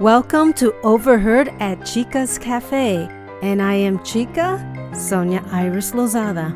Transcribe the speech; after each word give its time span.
Welcome 0.00 0.54
to 0.54 0.74
Overheard 0.80 1.50
at 1.60 1.86
Chica's 1.86 2.36
Cafe, 2.36 3.08
and 3.42 3.62
I 3.62 3.74
am 3.74 4.02
Chica 4.02 4.58
Sonia 4.92 5.40
Iris 5.52 5.92
Lozada. 5.92 6.50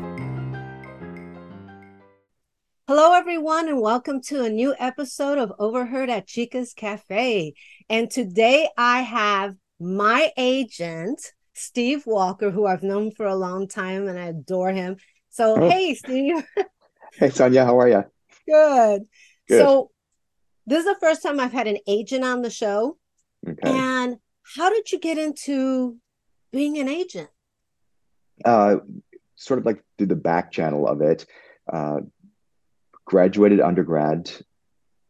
Hello, 2.85 3.13
everyone, 3.13 3.69
and 3.69 3.79
welcome 3.79 4.21
to 4.23 4.43
a 4.43 4.49
new 4.49 4.75
episode 4.77 5.37
of 5.37 5.53
Overheard 5.57 6.09
at 6.09 6.27
Chica's 6.27 6.73
Cafe. 6.73 7.53
And 7.89 8.11
today 8.11 8.67
I 8.77 9.03
have 9.03 9.55
my 9.79 10.33
agent, 10.35 11.21
Steve 11.53 12.05
Walker, 12.05 12.51
who 12.51 12.65
I've 12.65 12.83
known 12.83 13.09
for 13.09 13.25
a 13.25 13.37
long 13.37 13.69
time 13.69 14.09
and 14.09 14.19
I 14.19 14.25
adore 14.25 14.73
him. 14.73 14.97
So, 15.29 15.55
oh. 15.55 15.69
hey, 15.69 15.95
Steve. 15.95 16.45
hey, 17.13 17.29
Sonia, 17.29 17.63
how 17.63 17.79
are 17.79 17.87
you? 17.87 18.03
Good. 18.45 19.07
Good. 19.47 19.61
So, 19.61 19.91
this 20.67 20.79
is 20.79 20.85
the 20.85 20.99
first 20.99 21.23
time 21.23 21.39
I've 21.39 21.53
had 21.53 21.67
an 21.67 21.77
agent 21.87 22.25
on 22.25 22.41
the 22.41 22.49
show. 22.49 22.97
Okay. 23.49 23.69
And 23.69 24.17
how 24.55 24.69
did 24.69 24.91
you 24.91 24.99
get 24.99 25.17
into 25.17 25.97
being 26.51 26.77
an 26.77 26.87
agent? 26.87 27.29
Uh, 28.43 28.77
sort 29.35 29.59
of 29.59 29.65
like 29.65 29.83
through 29.97 30.07
the 30.07 30.15
back 30.15 30.51
channel 30.51 30.87
of 30.87 31.01
it. 31.01 31.25
Uh, 31.71 31.99
graduated 33.05 33.59
undergrad 33.59 34.31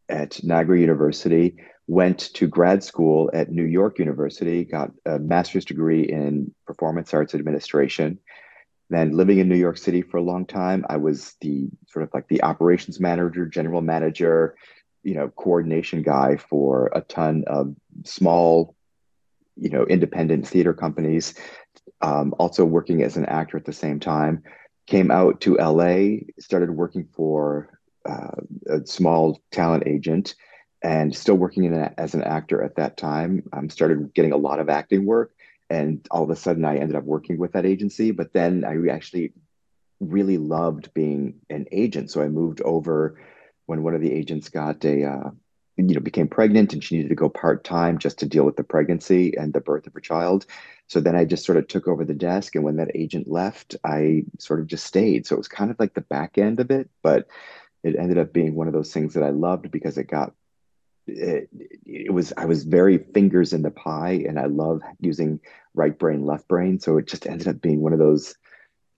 at 0.08 0.44
Niagara 0.44 0.80
University, 0.80 1.58
went 1.88 2.20
to 2.34 2.48
grad 2.48 2.84
school 2.84 3.30
at 3.34 3.52
New 3.52 3.64
York 3.64 4.00
University, 4.00 4.64
got 4.64 4.92
a 5.06 5.20
master's 5.20 5.66
degree 5.66 6.04
in 6.04 6.54
performance 6.66 7.14
arts 7.14 7.36
administration. 7.36 8.20
Then 8.90 9.12
living 9.12 9.38
in 9.38 9.50
New 9.50 9.58
York 9.58 9.78
City 9.78 10.02
for 10.02 10.18
a 10.18 10.22
long 10.22 10.46
time, 10.46 10.86
I 10.90 10.98
was 10.98 11.36
the 11.42 11.70
sort 11.88 12.04
of 12.04 12.10
like 12.14 12.28
the 12.28 12.44
operations 12.44 13.00
manager, 13.00 13.46
general 13.46 13.82
manager, 13.82 14.56
you 15.04 15.16
know 15.16 15.30
coordination 15.30 16.02
guy 16.02 16.38
for 16.38 16.92
a 16.94 17.02
ton 17.02 17.44
of 17.48 17.76
small 18.06 18.76
you 19.56 19.70
know 19.70 19.86
independent 19.86 20.48
theater 20.48 20.74
companies 20.74 21.34
um, 22.02 22.34
also 22.40 22.64
working 22.64 23.04
as 23.04 23.18
an 23.18 23.26
actor 23.26 23.58
at 23.58 23.66
the 23.66 23.74
same 23.74 24.00
time. 24.00 24.44
Came 24.88 25.12
out 25.12 25.42
to 25.42 25.56
la 25.56 26.18
started 26.40 26.72
working 26.72 27.08
for 27.14 27.80
uh, 28.08 28.42
a 28.68 28.86
small 28.86 29.42
talent 29.52 29.84
agent 29.86 30.36
and 30.82 31.16
still 31.16 31.36
working 31.36 31.66
in 31.66 31.74
a, 31.74 31.94
as 31.98 32.14
an 32.14 32.24
actor 32.24 32.64
at 32.64 32.78
that 32.78 32.96
time. 32.96 33.44
Um, 33.52 33.70
started 33.70 34.14
getting 34.14 34.32
a 34.32 34.38
lot 34.38 34.60
of 34.60 34.70
acting 34.70 35.06
work 35.06 35.32
and 35.70 36.06
all 36.10 36.24
of 36.24 36.32
a 36.32 36.36
sudden 36.36 36.66
i 36.66 36.78
ended 36.78 36.96
up 36.96 37.04
working 37.04 37.38
with 37.38 37.52
that 37.52 37.66
agency 37.66 38.10
but 38.10 38.34
then 38.34 38.66
i 38.66 38.92
actually 38.92 39.34
really 40.00 40.38
loved 40.38 40.94
being 40.94 41.36
an 41.50 41.68
agent. 41.72 42.12
So 42.12 42.22
i 42.22 42.28
moved 42.28 42.62
over 42.62 43.20
when 43.70 43.84
one 43.84 43.94
of 43.94 44.02
the 44.02 44.12
agents 44.12 44.50
got 44.50 44.84
a 44.84 45.06
uh, 45.06 45.30
you 45.78 45.94
know 45.94 46.02
became 46.02 46.28
pregnant 46.28 46.74
and 46.74 46.84
she 46.84 46.96
needed 46.98 47.10
to 47.10 47.16
go 47.16 47.30
part-time 47.30 48.00
just 48.00 48.18
to 48.20 48.26
deal 48.26 48.44
with 48.44 48.56
the 48.56 48.64
pregnancy 48.64 49.38
and 49.38 49.54
the 49.54 49.62
birth 49.62 49.86
of 49.88 49.94
her 49.94 50.00
child. 50.00 50.46
So 50.88 51.00
then 51.00 51.16
i 51.16 51.24
just 51.24 51.46
sort 51.46 51.60
of 51.60 51.68
took 51.68 51.88
over 51.88 52.04
the 52.04 52.16
desk 52.16 52.56
and 52.56 52.64
when 52.64 52.78
that 52.78 52.96
agent 52.96 53.28
left 53.28 53.76
i 53.84 54.24
sort 54.40 54.60
of 54.60 54.68
just 54.68 54.86
stayed. 54.86 55.28
So 55.28 55.36
it 55.36 55.44
was 55.44 55.48
kind 55.48 55.70
of 55.72 55.80
like 55.80 55.94
the 55.94 56.02
back 56.02 56.38
end 56.38 56.60
of 56.60 56.72
it 56.72 56.90
but 57.04 57.28
it 57.84 57.96
ended 57.96 58.18
up 58.18 58.34
being 58.34 58.56
one 58.56 58.68
of 58.68 58.74
those 58.74 58.92
things 58.92 59.14
that 59.14 59.24
i 59.24 59.30
loved 59.30 59.72
because 59.72 59.98
it 59.98 60.06
got 60.06 60.34
it, 61.08 61.50
it 61.86 62.12
was 62.12 62.34
i 62.38 62.46
was 62.46 62.64
very 62.64 62.98
fingers 62.98 63.54
in 63.54 63.62
the 63.62 63.72
pie 63.72 64.24
and 64.28 64.40
i 64.40 64.46
love 64.46 64.82
using 65.00 65.40
right 65.76 65.98
brain 65.98 66.26
left 66.26 66.48
brain. 66.48 66.80
So 66.80 66.98
it 66.98 67.08
just 67.08 67.28
ended 67.28 67.48
up 67.48 67.62
being 67.62 67.82
one 67.82 67.94
of 67.94 68.00
those 68.00 68.36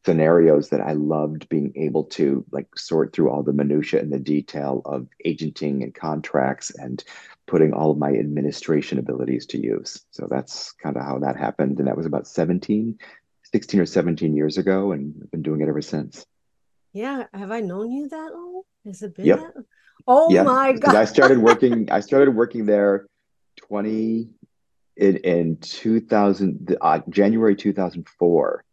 scenarios 0.06 0.70
that 0.70 0.82
I 0.82 0.94
loved 0.94 1.48
being 1.50 1.74
able 1.76 2.06
to 2.06 2.44
like 2.52 2.68
sort 2.76 3.14
through 3.14 3.30
all 3.30 3.44
the 3.44 3.54
minutia 3.54 4.00
and 4.00 4.12
the 4.12 4.20
detail 4.20 4.82
of 4.86 5.08
agenting 5.26 5.84
and 5.84 5.94
contracts 5.94 6.72
and 6.72 7.04
putting 7.46 7.74
all 7.74 7.92
of 7.92 7.98
my 7.98 8.10
administration 8.10 8.98
abilities 8.98 9.46
to 9.48 9.62
use. 9.62 10.04
So 10.12 10.28
that's 10.30 10.72
kind 10.72 10.98
of 10.98 11.04
how 11.04 11.20
that 11.20 11.38
happened. 11.38 11.78
And 11.78 11.88
that 11.88 11.98
was 11.98 12.06
about 12.06 12.28
17, 12.28 12.98
16 13.44 13.80
or 13.80 13.86
17 13.86 14.36
years 14.36 14.58
ago. 14.58 14.92
And 14.92 15.14
I've 15.22 15.32
been 15.32 15.44
doing 15.44 15.62
it 15.62 15.70
ever 15.70 15.82
since. 15.82 16.26
Yeah. 16.94 17.26
Have 17.34 17.52
I 17.52 17.60
known 17.60 17.92
you 17.92 18.10
that 18.10 18.32
long? 18.34 18.64
Has 18.86 19.04
it 19.04 19.16
been 19.16 19.26
yep. 19.26 19.40
that? 19.40 19.66
Oh 20.08 20.32
yep. 20.32 20.46
my 20.46 20.72
God. 20.80 20.96
I 20.96 21.06
started 21.06 21.38
working, 21.38 21.92
I 21.92 22.00
started 22.00 22.36
working 22.36 22.66
there 22.66 23.06
20 23.68 24.30
in, 24.98 25.18
in 25.18 25.58
2000, 25.58 26.78
uh, 26.82 27.00
January 27.10 27.56
2004 27.56 28.64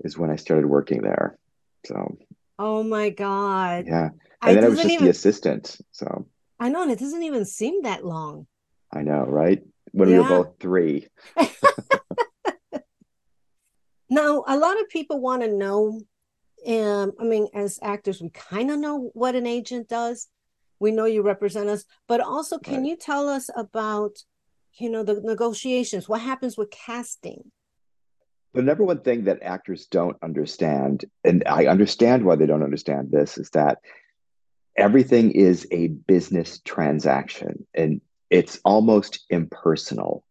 is 0.00 0.18
when 0.18 0.30
I 0.30 0.36
started 0.36 0.66
working 0.66 1.02
there. 1.02 1.38
So. 1.84 2.18
Oh 2.58 2.82
my 2.82 3.10
god. 3.10 3.86
Yeah, 3.86 4.08
and 4.08 4.14
I 4.42 4.54
then 4.54 4.64
I 4.64 4.68
was 4.68 4.78
just 4.78 4.90
even, 4.90 5.04
the 5.04 5.10
assistant. 5.10 5.76
So. 5.92 6.26
I 6.58 6.68
know, 6.68 6.82
and 6.82 6.90
it 6.90 6.98
doesn't 6.98 7.22
even 7.22 7.44
seem 7.44 7.82
that 7.82 8.04
long. 8.04 8.46
I 8.92 9.02
know, 9.02 9.24
right? 9.24 9.62
When 9.92 10.08
yeah. 10.08 10.16
we 10.16 10.22
were 10.22 10.28
both 10.28 10.54
three. 10.60 11.08
now, 14.10 14.44
a 14.46 14.56
lot 14.56 14.80
of 14.80 14.88
people 14.88 15.20
want 15.20 15.42
to 15.42 15.52
know. 15.52 16.00
Um, 16.66 17.12
I 17.20 17.24
mean, 17.24 17.48
as 17.54 17.78
actors, 17.82 18.20
we 18.20 18.30
kind 18.30 18.70
of 18.70 18.78
know 18.78 19.10
what 19.12 19.34
an 19.34 19.46
agent 19.46 19.88
does. 19.88 20.28
We 20.78 20.90
know 20.90 21.04
you 21.04 21.22
represent 21.22 21.68
us, 21.68 21.84
but 22.06 22.20
also, 22.20 22.58
can 22.58 22.78
right. 22.78 22.86
you 22.86 22.96
tell 22.96 23.28
us 23.28 23.48
about, 23.56 24.18
you 24.78 24.90
know, 24.90 25.02
the 25.02 25.20
negotiations? 25.22 26.08
What 26.08 26.20
happens 26.20 26.56
with 26.56 26.70
casting? 26.70 27.50
The 28.56 28.62
number 28.62 28.84
one 28.84 29.00
thing 29.00 29.24
that 29.24 29.42
actors 29.42 29.86
don't 29.86 30.16
understand, 30.22 31.04
and 31.22 31.44
I 31.46 31.66
understand 31.66 32.24
why 32.24 32.36
they 32.36 32.46
don't 32.46 32.62
understand 32.62 33.10
this, 33.10 33.36
is 33.36 33.50
that 33.50 33.78
everything 34.76 35.30
is 35.30 35.66
a 35.70 35.88
business 35.88 36.60
transaction 36.64 37.66
and 37.74 38.00
it's 38.30 38.58
almost 38.64 39.24
impersonal. 39.28 40.24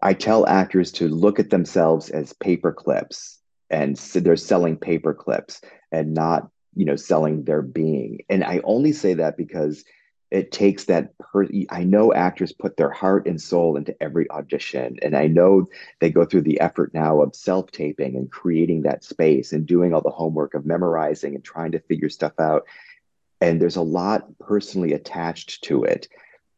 I 0.00 0.14
tell 0.14 0.46
actors 0.46 0.90
to 0.92 1.08
look 1.08 1.38
at 1.38 1.50
themselves 1.50 2.08
as 2.08 2.32
paper 2.32 2.72
clips 2.72 3.38
and 3.68 3.98
so 3.98 4.20
they're 4.20 4.36
selling 4.36 4.76
paper 4.76 5.12
clips 5.14 5.60
and 5.92 6.14
not, 6.14 6.48
you 6.74 6.86
know, 6.86 6.96
selling 6.96 7.44
their 7.44 7.62
being. 7.62 8.20
And 8.30 8.42
I 8.44 8.60
only 8.64 8.92
say 8.92 9.14
that 9.14 9.36
because 9.36 9.84
it 10.32 10.50
takes 10.50 10.84
that 10.84 11.16
per 11.18 11.46
i 11.70 11.84
know 11.84 12.12
actors 12.12 12.52
put 12.52 12.76
their 12.76 12.90
heart 12.90 13.26
and 13.26 13.40
soul 13.40 13.76
into 13.76 13.94
every 14.02 14.30
audition 14.30 14.98
and 15.02 15.16
i 15.16 15.26
know 15.26 15.66
they 16.00 16.10
go 16.10 16.24
through 16.24 16.40
the 16.40 16.60
effort 16.60 16.92
now 16.94 17.20
of 17.20 17.34
self-taping 17.34 18.16
and 18.16 18.30
creating 18.30 18.82
that 18.82 19.04
space 19.04 19.52
and 19.52 19.66
doing 19.66 19.92
all 19.92 20.00
the 20.00 20.10
homework 20.10 20.54
of 20.54 20.66
memorizing 20.66 21.34
and 21.34 21.44
trying 21.44 21.72
to 21.72 21.80
figure 21.80 22.08
stuff 22.08 22.32
out. 22.38 22.64
And 23.40 23.60
there's 23.60 23.76
a 23.76 23.82
lot 23.82 24.26
personally 24.38 24.92
attached 24.92 25.64
to 25.64 25.84
it. 25.84 26.08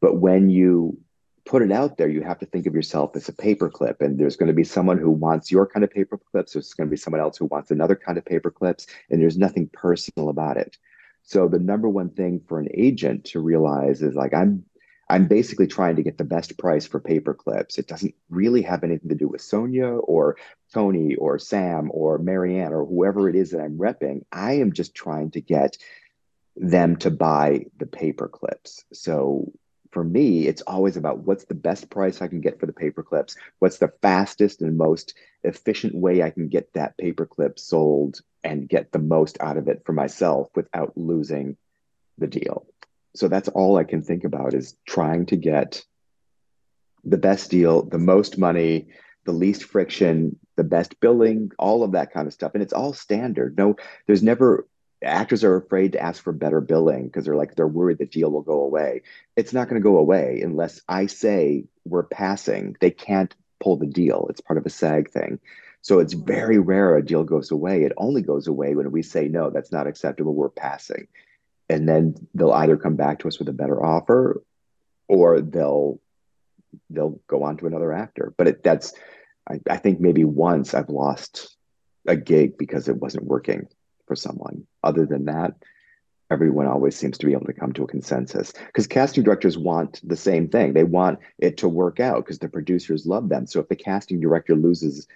But 0.01 0.19
when 0.19 0.51
you 0.51 0.99
put 1.47 1.63
it 1.63 1.73
out 1.73 1.99
there 1.99 2.09
you 2.09 2.23
have 2.23 2.39
to 2.39 2.47
think 2.47 2.67
of 2.67 2.75
yourself 2.75 3.15
as 3.17 3.29
a 3.29 3.33
paperclip 3.33 4.01
and 4.01 4.19
there's 4.19 4.37
going 4.37 4.47
to 4.47 4.55
be 4.55 4.65
someone 4.65 4.97
who 4.97 5.11
wants 5.11 5.51
your 5.51 5.67
kind 5.67 5.85
of 5.85 5.91
paper 5.91 6.19
clips 6.19 6.55
there's 6.55 6.73
going 6.73 6.89
to 6.89 6.91
be 6.91 6.97
someone 6.97 7.21
else 7.21 7.37
who 7.37 7.45
wants 7.45 7.71
another 7.71 7.95
kind 7.95 8.17
of 8.17 8.25
paper 8.25 8.51
clips 8.51 8.87
and 9.11 9.21
there's 9.21 9.37
nothing 9.37 9.69
personal 9.75 10.31
about 10.31 10.57
it 10.57 10.79
so 11.25 11.49
the 11.49 11.59
number 11.59 11.89
one 11.89 12.11
thing 12.11 12.41
for 12.47 12.61
an 12.61 12.69
agent 12.75 13.25
to 13.27 13.41
realize 13.41 14.03
is 14.03 14.15
like 14.15 14.35
I'm 14.35 14.65
I'm 15.09 15.27
basically 15.27 15.67
trying 15.67 15.97
to 15.97 16.03
get 16.03 16.17
the 16.17 16.25
best 16.25 16.57
price 16.57 16.87
for 16.87 16.99
paper 16.99 17.35
clips. 17.35 17.79
It 17.79 17.87
doesn't 17.87 18.15
really 18.31 18.63
have 18.63 18.85
anything 18.85 19.11
to 19.11 19.15
do 19.15 19.29
with 19.29 19.43
Sonia 19.43 19.87
or 19.89 20.37
Tony 20.73 21.15
or 21.17 21.39
Sam 21.39 21.91
or 21.93 22.19
Marianne 22.19 22.73
or 22.73 22.87
whoever 22.87 23.29
it 23.29 23.37
is 23.37 23.51
that 23.51 23.61
I'm 23.61 23.77
repping. 23.79 24.23
I 24.33 24.55
am 24.55 24.73
just 24.73 24.95
trying 24.95 25.31
to 25.33 25.43
get 25.43 25.77
them 26.57 26.97
to 26.97 27.11
buy 27.11 27.67
the 27.79 27.87
paper 27.87 28.29
clips. 28.29 28.85
So 28.93 29.53
for 29.91 30.05
me, 30.05 30.47
it's 30.47 30.63
always 30.63 30.97
about 30.97 31.21
what's 31.21 31.45
the 31.45 31.55
best 31.55 31.91
price 31.91 32.23
I 32.23 32.29
can 32.29 32.41
get 32.41 32.59
for 32.59 32.67
the 32.67 32.73
paper 32.73 33.03
clips, 33.03 33.37
what's 33.59 33.79
the 33.79 33.93
fastest 34.03 34.63
and 34.63 34.77
most 34.77 35.15
efficient 35.43 35.95
way 35.95 36.23
I 36.23 36.31
can 36.31 36.49
get 36.49 36.73
that 36.73 36.97
paper 36.97 37.27
clip 37.27 37.59
sold 37.59 38.21
and 38.45 38.69
get 38.69 38.93
the 38.93 38.99
most 38.99 39.39
out 39.41 39.57
of 39.57 39.67
it 39.69 39.83
for 39.85 39.93
myself 39.93 40.51
without 40.55 40.93
losing 40.97 41.57
the 42.19 42.27
deal. 42.27 42.67
So 43.17 43.29
that's 43.29 43.49
all 43.49 43.77
I 43.77 43.85
can 43.85 44.03
think 44.03 44.25
about 44.25 44.55
is 44.55 44.77
trying 44.87 45.27
to 45.27 45.37
get 45.37 45.85
the 47.05 47.19
best 47.19 47.51
deal, 47.51 47.83
the 47.83 47.99
most 47.99 48.39
money, 48.39 48.89
the 49.25 49.33
least 49.33 49.65
friction, 49.65 50.39
the 50.57 50.65
best 50.65 51.01
billing, 51.01 51.51
all 51.59 51.83
of 51.83 51.93
that 51.93 52.13
kind 52.13 52.27
of 52.27 52.33
stuff. 52.33 52.53
And 52.55 52.63
it's 52.63 52.73
all 52.73 52.93
standard. 52.93 53.57
No, 53.57 53.77
there's 54.07 54.23
never 54.23 54.67
actors 55.03 55.45
are 55.45 55.57
afraid 55.57 55.93
to 55.93 56.03
ask 56.03 56.23
for 56.23 56.33
better 56.33 56.61
billing 56.61 57.05
because 57.05 57.25
they're 57.25 57.37
like 57.37 57.55
they're 57.55 57.69
worried 57.69 57.99
the 57.99 58.07
deal 58.07 58.31
will 58.31 58.43
go 58.43 58.63
away 58.63 59.03
it's 59.37 59.53
not 59.53 59.69
going 59.69 59.81
to 59.81 59.85
go 59.85 59.99
away 59.99 60.41
unless 60.43 60.81
i 60.89 61.07
say 61.07 61.65
we're 61.85 62.03
passing 62.03 62.77
they 62.81 62.91
can't 62.91 63.35
pull 63.61 63.77
the 63.77 63.87
deal 63.87 64.27
it's 64.31 64.41
part 64.41 64.59
of 64.59 64.67
a 64.67 64.71
SAG 64.71 65.11
thing 65.11 65.39
so 65.85 65.99
it's 65.99 66.15
very 66.15 66.59
rare 66.59 66.97
a 66.97 67.05
deal 67.05 67.25
goes 67.25 67.51
away 67.51 67.85
it 67.85 67.93
only 67.97 68.23
goes 68.23 68.47
away 68.47 68.75
when 68.75 68.91
we 68.91 69.03
say 69.03 69.29
no 69.29 69.51
that's 69.51 69.73
not 69.73 69.87
acceptable 69.87 70.35
we're 70.35 70.49
passing 70.49 71.07
and 71.69 71.89
then 71.89 72.15
they'll 72.35 72.53
either 72.53 72.77
come 72.77 72.97
back 72.97 73.19
to 73.19 73.29
us 73.29 73.39
with 73.39 73.49
a 73.49 73.53
better 73.53 73.85
offer 73.85 74.43
or 75.09 75.41
they'll 75.41 76.01
they'll 76.91 77.21
go 77.27 77.45
on 77.45 77.57
to 77.57 77.67
another 77.67 77.93
actor 77.93 78.35
but 78.37 78.49
it, 78.49 78.63
that's 78.63 78.93
I, 79.49 79.61
I 79.71 79.77
think 79.77 80.01
maybe 80.01 80.25
once 80.25 80.75
i've 80.75 80.89
lost 80.89 81.55
a 82.07 82.17
gig 82.17 82.59
because 82.59 82.89
it 82.89 82.97
wasn't 82.97 83.25
working 83.25 83.69
for 84.07 84.17
someone. 84.17 84.67
Other 84.83 85.07
than 85.07 85.27
that, 85.27 85.55
everyone 86.31 86.67
always 86.67 86.97
seems 86.97 87.19
to 87.19 87.27
be 87.27 87.33
able 87.33 87.47
to 87.47 87.53
come 87.53 87.73
to 87.73 87.85
a 87.85 87.89
consensus 87.89 88.53
because 88.53 88.87
casting 88.87 89.25
directors 89.25 89.59
want 89.59 90.01
the 90.07 90.17
same 90.17 90.49
thing. 90.49 90.73
They 90.73 90.85
want 90.85 91.19
it 91.39 91.59
to 91.59 91.69
work 91.69 92.01
out 92.01 92.25
because 92.25 92.39
the 92.39 92.49
producers 92.49 93.07
love 93.07 93.29
them. 93.29 93.47
So 93.47 93.61
if 93.61 93.69
the 93.69 93.77
casting 93.77 94.21
director 94.21 94.55
loses 94.55 95.07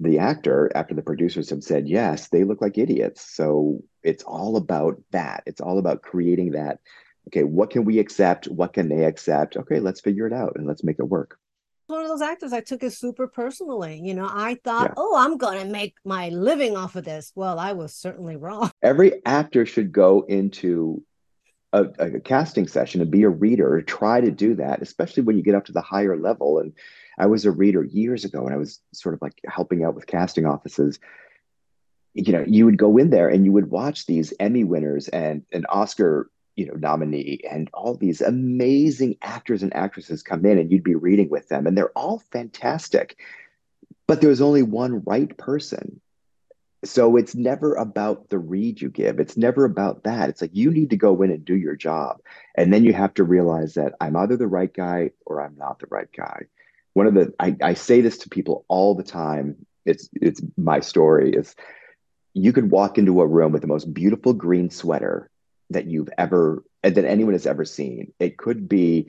the 0.00 0.18
actor 0.18 0.70
after 0.74 0.94
the 0.94 1.02
producers 1.02 1.50
have 1.50 1.62
said 1.62 1.88
yes, 1.88 2.28
they 2.28 2.44
look 2.44 2.60
like 2.60 2.78
idiots. 2.78 3.22
So 3.22 3.82
it's 4.02 4.24
all 4.24 4.56
about 4.56 5.00
that. 5.12 5.42
It's 5.46 5.60
all 5.60 5.78
about 5.78 6.02
creating 6.02 6.52
that. 6.52 6.80
Okay, 7.28 7.44
what 7.44 7.70
can 7.70 7.84
we 7.84 7.98
accept? 7.98 8.46
What 8.46 8.72
can 8.72 8.88
they 8.88 9.04
accept? 9.04 9.56
Okay, 9.56 9.80
let's 9.80 10.00
figure 10.00 10.26
it 10.26 10.32
out 10.32 10.52
and 10.56 10.66
let's 10.66 10.84
make 10.84 10.98
it 10.98 11.08
work 11.08 11.38
one 11.86 12.02
of 12.02 12.08
those 12.08 12.22
actors 12.22 12.52
I 12.52 12.60
took 12.60 12.82
it 12.82 12.92
super 12.92 13.26
personally. 13.26 14.00
You 14.02 14.14
know, 14.14 14.28
I 14.30 14.56
thought, 14.64 14.88
yeah. 14.88 14.94
oh, 14.96 15.16
I'm 15.16 15.36
going 15.36 15.58
to 15.64 15.72
make 15.72 15.94
my 16.04 16.28
living 16.30 16.76
off 16.76 16.96
of 16.96 17.04
this. 17.04 17.32
Well, 17.34 17.58
I 17.58 17.72
was 17.72 17.94
certainly 17.94 18.36
wrong. 18.36 18.70
Every 18.82 19.24
actor 19.24 19.66
should 19.66 19.92
go 19.92 20.22
into 20.22 21.02
a, 21.72 21.84
a, 21.98 22.20
casting 22.20 22.66
session 22.66 23.00
and 23.00 23.10
be 23.10 23.22
a 23.22 23.28
reader, 23.28 23.82
try 23.82 24.20
to 24.20 24.30
do 24.30 24.54
that, 24.56 24.82
especially 24.82 25.22
when 25.22 25.36
you 25.36 25.42
get 25.42 25.54
up 25.54 25.66
to 25.66 25.72
the 25.72 25.80
higher 25.80 26.16
level. 26.16 26.58
And 26.58 26.72
I 27.18 27.26
was 27.26 27.44
a 27.44 27.50
reader 27.50 27.82
years 27.84 28.24
ago 28.24 28.44
and 28.44 28.54
I 28.54 28.58
was 28.58 28.80
sort 28.92 29.14
of 29.14 29.22
like 29.22 29.40
helping 29.46 29.84
out 29.84 29.94
with 29.94 30.06
casting 30.06 30.46
offices. 30.46 30.98
You 32.14 32.32
know, 32.32 32.44
you 32.46 32.64
would 32.64 32.78
go 32.78 32.96
in 32.96 33.10
there 33.10 33.28
and 33.28 33.44
you 33.44 33.52
would 33.52 33.70
watch 33.70 34.06
these 34.06 34.32
Emmy 34.40 34.64
winners 34.64 35.08
and 35.08 35.42
an 35.52 35.66
Oscar 35.68 36.30
you 36.56 36.66
know 36.66 36.74
nominee 36.74 37.40
and 37.50 37.68
all 37.74 37.94
these 37.94 38.22
amazing 38.22 39.16
actors 39.20 39.62
and 39.62 39.76
actresses 39.76 40.22
come 40.22 40.46
in 40.46 40.56
and 40.56 40.72
you'd 40.72 40.82
be 40.82 40.94
reading 40.94 41.28
with 41.28 41.46
them 41.48 41.66
and 41.66 41.76
they're 41.76 41.90
all 41.90 42.22
fantastic 42.32 43.18
but 44.06 44.20
there's 44.20 44.40
only 44.40 44.62
one 44.62 45.02
right 45.04 45.36
person. 45.36 46.00
So 46.84 47.16
it's 47.16 47.34
never 47.34 47.74
about 47.74 48.28
the 48.28 48.38
read 48.38 48.80
you 48.80 48.88
give. 48.88 49.18
It's 49.18 49.36
never 49.36 49.64
about 49.64 50.04
that. 50.04 50.28
It's 50.28 50.40
like 50.40 50.54
you 50.54 50.70
need 50.70 50.90
to 50.90 50.96
go 50.96 51.20
in 51.22 51.32
and 51.32 51.44
do 51.44 51.56
your 51.56 51.74
job 51.74 52.20
and 52.56 52.72
then 52.72 52.84
you 52.84 52.92
have 52.92 53.14
to 53.14 53.24
realize 53.24 53.74
that 53.74 53.94
i'm 54.00 54.16
either 54.16 54.36
the 54.36 54.46
right 54.46 54.72
guy 54.72 55.10
or 55.24 55.40
i'm 55.40 55.56
not 55.56 55.78
the 55.78 55.86
right 55.90 56.08
guy 56.16 56.46
one 56.96 57.06
of 57.06 57.14
the 57.14 57.32
i, 57.38 57.56
I 57.62 57.74
say 57.74 58.00
this 58.00 58.18
to 58.18 58.28
people 58.28 58.64
all 58.68 58.94
the 58.94 59.04
time 59.04 59.56
it's 59.84 60.08
it's 60.14 60.42
my 60.56 60.80
story 60.80 61.30
is 61.30 61.54
you 62.34 62.52
could 62.52 62.70
walk 62.70 62.98
into 62.98 63.20
a 63.22 63.26
room 63.26 63.52
with 63.52 63.62
the 63.62 63.68
most 63.68 63.94
beautiful 63.94 64.34
green 64.34 64.68
sweater 64.68 65.30
that 65.70 65.86
you've 65.86 66.10
ever 66.18 66.62
that 66.82 67.04
anyone 67.04 67.32
has 67.32 67.46
ever 67.46 67.64
seen. 67.64 68.12
It 68.20 68.36
could 68.36 68.68
be, 68.68 69.08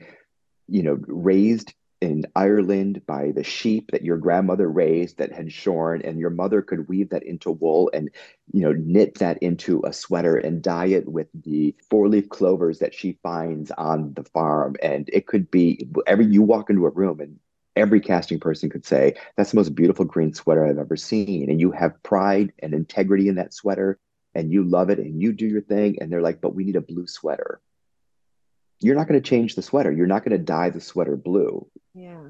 you 0.66 0.82
know, 0.82 0.98
raised 1.06 1.74
in 2.00 2.24
Ireland 2.34 3.02
by 3.06 3.32
the 3.32 3.42
sheep 3.42 3.90
that 3.90 4.04
your 4.04 4.16
grandmother 4.16 4.70
raised 4.70 5.18
that 5.18 5.32
had 5.32 5.52
shorn, 5.52 6.00
and 6.02 6.18
your 6.18 6.30
mother 6.30 6.62
could 6.62 6.88
weave 6.88 7.10
that 7.10 7.24
into 7.24 7.50
wool 7.50 7.90
and, 7.92 8.08
you 8.52 8.62
know, 8.62 8.72
knit 8.72 9.16
that 9.18 9.38
into 9.42 9.82
a 9.84 9.92
sweater 9.92 10.36
and 10.36 10.62
dye 10.62 10.86
it 10.86 11.08
with 11.08 11.26
the 11.34 11.74
four 11.90 12.08
leaf 12.08 12.28
clovers 12.28 12.78
that 12.78 12.94
she 12.94 13.18
finds 13.22 13.70
on 13.72 14.14
the 14.14 14.24
farm. 14.24 14.76
And 14.80 15.10
it 15.12 15.26
could 15.26 15.50
be 15.50 15.88
every 16.06 16.26
you 16.26 16.42
walk 16.42 16.70
into 16.70 16.86
a 16.86 16.90
room 16.90 17.20
and 17.20 17.38
every 17.78 18.00
casting 18.00 18.40
person 18.40 18.68
could 18.68 18.84
say, 18.84 19.14
That's 19.36 19.52
the 19.52 19.56
most 19.56 19.74
beautiful 19.74 20.04
green 20.04 20.34
sweater 20.34 20.66
I've 20.66 20.78
ever 20.78 20.96
seen. 20.96 21.50
And 21.50 21.60
you 21.60 21.70
have 21.72 22.02
pride 22.02 22.52
and 22.58 22.74
integrity 22.74 23.28
in 23.28 23.36
that 23.36 23.54
sweater 23.54 23.98
and 24.34 24.52
you 24.52 24.64
love 24.64 24.90
it 24.90 24.98
and 24.98 25.20
you 25.20 25.32
do 25.32 25.46
your 25.46 25.62
thing 25.62 25.98
and 26.00 26.12
they're 26.12 26.22
like 26.22 26.40
but 26.40 26.54
we 26.54 26.64
need 26.64 26.76
a 26.76 26.80
blue 26.80 27.06
sweater. 27.06 27.60
You're 28.80 28.96
not 28.96 29.08
going 29.08 29.20
to 29.20 29.28
change 29.28 29.54
the 29.54 29.62
sweater. 29.62 29.90
You're 29.90 30.06
not 30.06 30.24
going 30.24 30.38
to 30.38 30.44
dye 30.44 30.70
the 30.70 30.80
sweater 30.80 31.16
blue. 31.16 31.66
Yeah. 31.94 32.28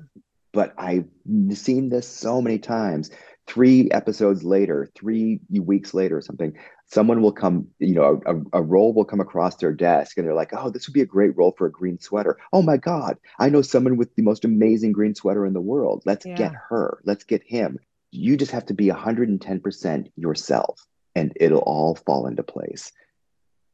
But 0.53 0.73
i've 0.79 1.05
seen 1.53 1.89
this 1.89 2.09
so 2.09 2.41
many 2.41 2.59
times. 2.59 3.11
Three 3.47 3.91
episodes 3.91 4.45
later 4.45 4.89
three 4.95 5.41
weeks 5.51 5.95
later 5.95 6.19
or 6.19 6.23
something 6.23 6.55
someone 6.89 7.23
will 7.23 7.33
come 7.33 7.69
you 7.79 7.95
know 7.95 8.21
a, 8.27 8.59
a 8.59 8.63
role 8.63 8.93
will 8.93 9.05
come 9.05 9.21
across 9.21 9.57
their 9.57 9.73
desk 9.73 10.17
and 10.17 10.27
they're 10.27 10.35
like 10.35 10.53
oh 10.53 10.71
this 10.71 10.87
would 10.87 10.95
be 10.95 11.03
a 11.03 11.07
great 11.07 11.37
role 11.37 11.55
for 11.57 11.67
a 11.67 11.73
green 11.73 11.99
sweater 11.99 12.39
oh 12.53 12.63
my 12.63 12.77
god 12.77 13.17
i 13.39 13.49
know 13.49 13.63
someone 13.63 13.97
with 13.97 14.15
the 14.15 14.23
most 14.23 14.45
amazing 14.45 14.93
green 14.93 15.15
sweater 15.15 15.47
in 15.47 15.53
the 15.53 15.61
world 15.61 16.03
let's 16.07 16.27
yeah. 16.27 16.35
get 16.35 16.53
her 16.69 17.01
let's 17.05 17.25
get 17.25 17.43
him 17.45 17.79
you 18.11 18.37
just 18.37 18.53
have 18.53 18.67
to 18.67 18.75
be 18.75 18.87
110% 18.87 20.11
yourself 20.17 20.87
and 21.15 21.33
it'll 21.37 21.61
all 21.61 21.95
fall 21.95 22.27
into 22.27 22.43
place. 22.43 22.93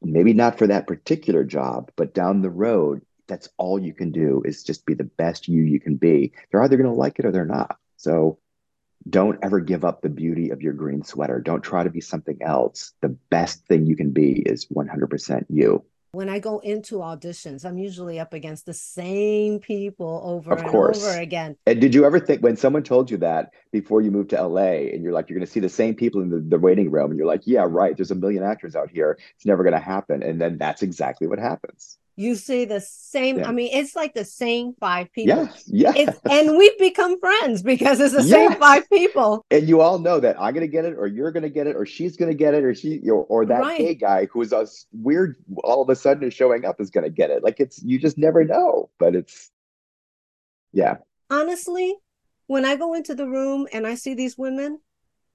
Maybe 0.03 0.33
not 0.33 0.59
for 0.59 0.67
that 0.67 0.87
particular 0.87 1.45
job, 1.45 1.91
but 1.97 2.15
down 2.15 2.43
the 2.43 2.51
road, 2.51 3.03
that's 3.27 3.49
all 3.57 3.79
you 3.79 3.95
can 3.95 4.13
do 4.13 4.43
is 4.45 4.65
just 4.65 4.85
be 4.85 4.95
the 4.95 5.05
best 5.05 5.49
you 5.49 5.63
you 5.63 5.81
can 5.81 5.97
be. 5.97 6.33
They're 6.51 6.63
either 6.63 6.77
going 6.77 6.89
to 6.91 6.95
like 6.95 7.19
it 7.19 7.25
or 7.25 7.33
they're 7.33 7.47
not. 7.47 7.79
So 7.97 8.39
don't 9.09 9.39
ever 9.43 9.61
give 9.61 9.85
up 9.85 10.03
the 10.03 10.09
beauty 10.09 10.51
of 10.51 10.63
your 10.63 10.73
green 10.73 11.03
sweater. 11.03 11.41
Don't 11.41 11.63
try 11.63 11.85
to 11.85 11.91
be 11.91 12.01
something 12.01 12.43
else. 12.43 12.93
The 13.01 13.11
best 13.31 13.67
thing 13.67 13.87
you 13.87 13.97
can 13.97 14.11
be 14.11 14.41
is 14.41 14.67
100% 14.67 15.47
you 15.49 15.85
when 16.15 16.29
I 16.29 16.39
go 16.39 16.61
into 16.61 16.97
auditions, 16.97 17.65
I'm 17.65 17.77
usually 17.77 18.21
up 18.21 18.33
against 18.33 18.67
the 18.67 18.75
same 18.75 19.59
people 19.59 20.23
over 20.25 20.53
of 20.53 20.61
and 20.61 20.69
course. 20.69 21.05
over 21.05 21.21
again. 21.21 21.57
And 21.67 21.81
did 21.81 21.95
you 21.95 22.05
ever 22.05 22.21
think 22.21 22.43
when 22.43 22.57
someone 22.57 22.85
told 22.85 23.11
you 23.11 23.17
that 23.19 23.51
before 23.73 24.01
you 24.01 24.11
moved 24.11 24.31
to 24.31 24.41
LA 24.41 24.91
and 24.93 25.03
you're 25.03 25.13
like, 25.13 25.29
you're 25.29 25.39
going 25.39 25.47
to 25.47 25.53
see 25.53 25.61
the 25.61 25.69
same 25.69 25.95
people 25.95 26.23
in 26.23 26.31
the, 26.31 26.39
the 26.39 26.59
waiting 26.59 26.91
room 26.91 27.11
and 27.11 27.19
you're 27.19 27.27
like, 27.27 27.43
yeah, 27.47 27.67
right. 27.69 27.97
There's 27.97 28.13
a 28.13 28.15
million 28.15 28.45
actors 28.45 28.77
out 28.77 28.91
here. 28.91 29.19
It's 29.35 29.45
never 29.45 29.65
going 29.65 29.75
to 29.75 29.81
happen. 29.81 30.23
And 30.23 30.41
then 30.41 30.57
that's 30.57 30.83
exactly 30.83 31.27
what 31.27 31.39
happens 31.39 31.99
you 32.17 32.35
see 32.35 32.65
the 32.65 32.81
same 32.81 33.39
yeah. 33.39 33.49
i 33.49 33.53
mean 33.53 33.71
it's 33.73 33.97
like 33.97 34.15
the 34.15 34.25
same 34.25 34.75
five 34.79 35.11
people 35.13 35.45
yes 35.45 35.65
yes 35.67 36.19
and 36.31 36.57
we've 36.57 36.79
become 36.79 37.19
friends 37.19 37.63
because 37.63 38.01
it's 38.01 38.15
the 38.15 38.23
yes. 38.23 38.31
same 38.51 38.59
five 38.59 38.89
people 38.91 39.45
and 39.51 39.69
you 39.69 39.81
all 39.81 39.99
know 39.99 40.21
that 40.21 40.41
i'm 40.41 40.55
gonna 40.55 40.67
get 40.67 40.85
it 40.85 40.95
or 40.97 41.07
you're 41.07 41.33
gonna 41.33 41.49
get 41.49 41.67
it 41.67 41.77
or 41.77 41.85
she's 41.85 42.17
gonna 42.17 42.35
get 42.35 42.55
it 42.55 42.65
or 42.65 42.75
she 42.75 43.01
or, 43.11 43.25
or 43.25 43.47
that 43.47 43.61
right. 43.61 43.79
gay 43.79 43.95
guy 43.95 44.27
who's 44.27 44.53
a 44.53 44.67
weird 44.93 45.37
all 45.63 45.83
of 45.83 45.89
a 45.89 45.97
sudden 45.97 46.23
is 46.25 46.35
showing 46.35 46.65
up 46.65 46.81
is 46.81 46.91
gonna 46.91 47.11
get 47.11 47.31
it 47.31 47.43
like 47.43 47.61
it's 47.61 47.83
you 47.83 47.99
just 47.99 48.19
never 48.19 48.45
know 48.45 48.91
but 48.99 49.15
it's 49.15 49.51
yeah 50.73 50.97
honestly 51.31 51.97
when 52.47 52.65
i 52.65 52.77
go 52.77 52.95
into 52.95 53.15
the 53.15 53.27
room 53.27 53.67
and 53.73 53.87
i 53.87 53.95
see 53.95 54.15
these 54.15 54.39
women 54.39 54.79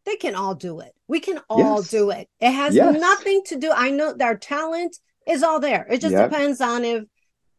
they 0.05 0.15
can 0.15 0.33
all 0.33 0.55
do 0.55 0.79
it 0.79 0.93
we 1.07 1.19
can 1.19 1.39
all 1.49 1.77
yes. 1.77 1.89
do 1.89 2.09
it 2.09 2.27
it 2.39 2.51
has 2.51 2.73
yes. 2.73 2.99
nothing 2.99 3.41
to 3.45 3.57
do 3.57 3.71
i 3.75 3.89
know 3.89 4.13
their 4.13 4.37
talent 4.37 4.97
is 5.29 5.43
all 5.43 5.59
there. 5.59 5.85
It 5.89 6.01
just 6.01 6.13
yep. 6.13 6.29
depends 6.29 6.61
on 6.61 6.83
if, 6.83 7.03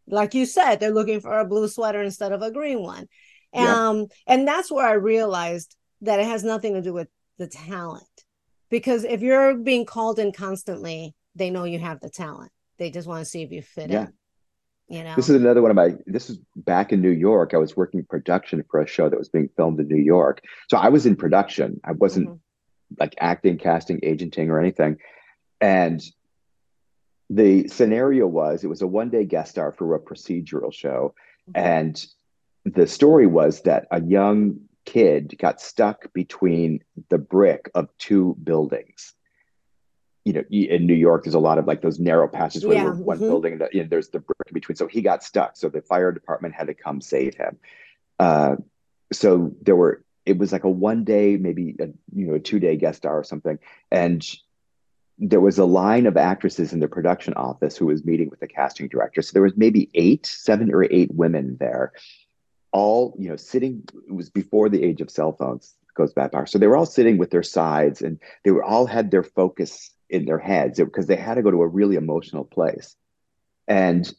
like 0.07 0.35
you 0.35 0.47
said, 0.47 0.81
they're 0.81 0.91
looking 0.91 1.21
for 1.21 1.39
a 1.39 1.45
blue 1.45 1.69
sweater 1.69 2.03
instead 2.03 2.33
of 2.33 2.43
a 2.43 2.51
green 2.51 2.83
one. 2.83 3.07
Yep. 3.55 3.69
Um, 3.69 4.07
and 4.27 4.47
that's 4.47 4.71
where 4.71 4.87
I 4.87 4.93
realized 4.93 5.77
that 6.03 6.21
it 6.21 6.27
has 6.27 6.45
nothing 6.45 6.75
to 6.75 6.83
do 6.83 6.93
with 6.93 7.09
the 7.39 7.47
talent. 7.47 8.05
Because 8.71 9.05
if 9.05 9.23
you're 9.23 9.57
being 9.57 9.85
called 9.85 10.19
in 10.19 10.33
constantly, 10.33 11.15
they 11.35 11.51
know 11.51 11.65
you 11.65 11.79
have 11.79 12.01
the 12.01 12.11
talent. 12.11 12.53
They 12.79 12.91
just 12.91 13.09
want 13.09 13.21
to 13.21 13.25
see 13.25 13.43
if 13.43 13.51
you 13.51 13.63
fit 13.63 13.91
yeah. 13.91 14.07
in. 14.07 14.13
You 14.97 15.05
know? 15.05 15.15
This 15.15 15.29
is 15.29 15.37
another 15.37 15.63
one 15.63 15.71
of 15.71 15.77
my 15.77 15.95
this 16.07 16.31
is 16.31 16.39
back 16.57 16.93
in 16.93 17.01
New 17.01 17.11
York. 17.11 17.55
I 17.55 17.59
was 17.59 17.77
working 17.77 18.05
production 18.05 18.65
for 18.69 18.81
a 18.81 18.89
show 18.89 19.09
that 19.09 19.19
was 19.19 19.29
being 19.29 19.49
filmed 19.57 19.79
in 19.79 19.87
New 19.87 20.03
York. 20.03 20.43
So 20.69 20.77
I 20.77 20.89
was 20.89 21.07
in 21.07 21.15
production. 21.15 21.81
I 21.85 21.93
wasn't 21.93 22.29
mm-hmm. 22.29 22.95
like 22.99 23.15
acting, 23.21 23.57
casting, 23.59 24.01
agenting, 24.03 24.51
or 24.51 24.59
anything. 24.59 24.97
And 25.61 26.03
the 27.31 27.69
scenario 27.69 28.27
was 28.27 28.65
it 28.65 28.67
was 28.67 28.83
a 28.83 28.87
one 28.87 29.09
day 29.09 29.25
guest 29.25 29.53
star 29.53 29.71
for 29.71 29.95
a 29.95 30.01
procedural 30.01 30.73
show. 30.73 31.15
And 31.55 32.05
the 32.65 32.87
story 32.87 33.27
was 33.27 33.63
that 33.63 33.87
a 33.91 34.03
young 34.03 34.61
kid 34.85 35.37
got 35.39 35.61
stuck 35.61 36.13
between 36.13 36.83
the 37.09 37.19
brick 37.19 37.71
of 37.75 37.89
two 37.99 38.37
buildings. 38.43 39.15
You 40.25 40.35
know, 40.35 40.45
in 40.51 40.87
New 40.87 40.95
York, 40.95 41.25
there's 41.25 41.35
a 41.35 41.41
lot 41.41 41.59
of 41.59 41.67
like 41.67 41.81
those 41.81 41.99
narrow 41.99 42.29
passages 42.29 42.67
where 42.67 42.77
yeah. 42.77 42.91
one 42.91 43.17
mm-hmm. 43.17 43.27
building 43.27 43.53
and 43.55 43.69
you 43.73 43.83
know, 43.83 43.89
there's 43.89 44.09
the 44.09 44.19
brick 44.19 44.37
in 44.49 44.55
between. 44.55 44.77
So 44.77 44.87
he 44.87 45.01
got 45.01 45.23
stuck. 45.23 45.57
So 45.57 45.69
the 45.69 45.81
fire 45.81 46.13
department 46.13 46.55
had 46.55 46.67
to 46.67 46.75
come 46.75 47.01
save 47.01 47.37
him. 47.37 47.59
Uh, 48.19 48.57
so 49.13 49.55
there 49.63 49.77
were, 49.77 50.05
it 50.27 50.37
was 50.37 50.53
like 50.53 50.65
a 50.65 50.71
one 50.71 51.05
day, 51.05 51.37
maybe 51.37 51.77
a, 51.81 51.87
you 52.15 52.27
know, 52.27 52.35
a 52.35 52.41
two 52.41 52.59
day 52.59 52.77
guest 52.77 52.99
star 52.99 53.19
or 53.19 53.25
something. 53.25 53.59
And 53.91 54.23
there 55.21 55.41
was 55.41 55.59
a 55.59 55.67
line 55.67 56.07
of 56.07 56.17
actresses 56.17 56.73
in 56.73 56.81
the 56.81 56.89
production 56.89 57.35
office 57.35 57.77
who 57.77 57.87
was 57.87 58.07
meeting 58.07 58.31
with 58.31 58.41
the 58.41 58.49
casting 58.49 58.89
director. 58.89 59.21
So 59.21 59.33
there 59.35 59.43
was 59.43 59.57
maybe 59.57 59.91
eight, 59.95 60.25
seven 60.25 60.73
or 60.73 60.85
eight 60.85 61.15
women 61.15 61.59
there, 61.61 61.93
all 62.73 63.15
you 63.19 63.29
know, 63.29 63.37
sitting. 63.37 63.85
It 64.09 64.15
was 64.15 64.31
before 64.31 64.71
the 64.71 64.83
age 64.83 65.03
of 65.03 65.11
cell 65.11 65.33
phones 65.33 65.75
goes 65.95 66.15
back 66.15 66.33
far. 66.33 66.47
So 66.47 66.59
they 66.59 66.67
were 66.67 66.77
all 66.77 66.87
sitting 66.87 67.19
with 67.19 67.31
their 67.31 67.43
sides, 67.43 68.01
and 68.01 68.19
they 68.45 68.51
were 68.51 68.65
all 68.65 68.87
had 68.87 69.11
their 69.11 69.23
focus 69.23 69.91
in 70.09 70.25
their 70.25 70.39
heads 70.39 70.79
because 70.79 71.07
they 71.07 71.17
had 71.17 71.35
to 71.35 71.43
go 71.43 71.51
to 71.51 71.63
a 71.63 71.69
really 71.69 71.97
emotional 71.97 72.45
place. 72.45 72.97
And 73.69 74.11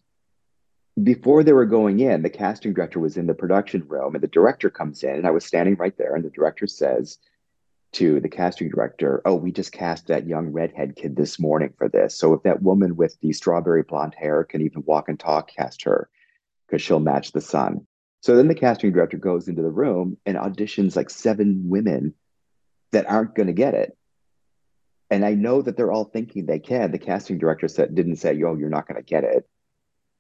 before 1.01 1.43
they 1.43 1.53
were 1.53 1.65
going 1.65 1.99
in, 1.99 2.21
the 2.21 2.29
casting 2.29 2.73
director 2.73 2.99
was 2.99 3.17
in 3.17 3.25
the 3.25 3.33
production 3.33 3.87
room, 3.87 4.13
and 4.13 4.23
the 4.23 4.27
director 4.27 4.69
comes 4.69 5.01
in, 5.03 5.15
and 5.15 5.25
I 5.25 5.31
was 5.31 5.45
standing 5.45 5.75
right 5.75 5.97
there, 5.97 6.13
and 6.13 6.23
the 6.23 6.29
director 6.29 6.67
says 6.67 7.17
to 7.93 8.19
the 8.19 8.29
casting 8.29 8.69
director, 8.69 9.21
oh, 9.25 9.35
we 9.35 9.51
just 9.51 9.71
cast 9.71 10.07
that 10.07 10.27
young 10.27 10.47
redhead 10.47 10.95
kid 10.95 11.15
this 11.15 11.39
morning 11.39 11.73
for 11.77 11.89
this. 11.89 12.17
So 12.17 12.33
if 12.33 12.43
that 12.43 12.61
woman 12.61 12.95
with 12.95 13.19
the 13.21 13.33
strawberry 13.33 13.83
blonde 13.83 14.15
hair 14.17 14.43
can 14.43 14.61
even 14.61 14.83
walk 14.85 15.09
and 15.09 15.19
talk, 15.19 15.49
cast 15.49 15.83
her 15.83 16.09
because 16.67 16.81
she'll 16.81 16.99
match 16.99 17.31
the 17.31 17.41
sun. 17.41 17.85
So 18.21 18.35
then 18.35 18.47
the 18.47 18.55
casting 18.55 18.91
director 18.91 19.17
goes 19.17 19.47
into 19.47 19.61
the 19.61 19.69
room 19.69 20.17
and 20.25 20.37
auditions 20.37 20.95
like 20.95 21.09
seven 21.09 21.69
women 21.69 22.13
that 22.91 23.09
aren't 23.09 23.35
going 23.35 23.47
to 23.47 23.53
get 23.53 23.73
it. 23.73 23.97
And 25.09 25.25
I 25.25 25.33
know 25.33 25.61
that 25.61 25.75
they're 25.75 25.91
all 25.91 26.05
thinking 26.05 26.45
they 26.45 26.59
can. 26.59 26.91
The 26.91 26.97
casting 26.97 27.37
director 27.37 27.67
said 27.67 27.93
didn't 27.93 28.15
say, 28.15 28.33
"Yo, 28.33 28.55
you're 28.55 28.69
not 28.69 28.87
going 28.87 28.95
to 28.95 29.05
get 29.05 29.25
it." 29.25 29.45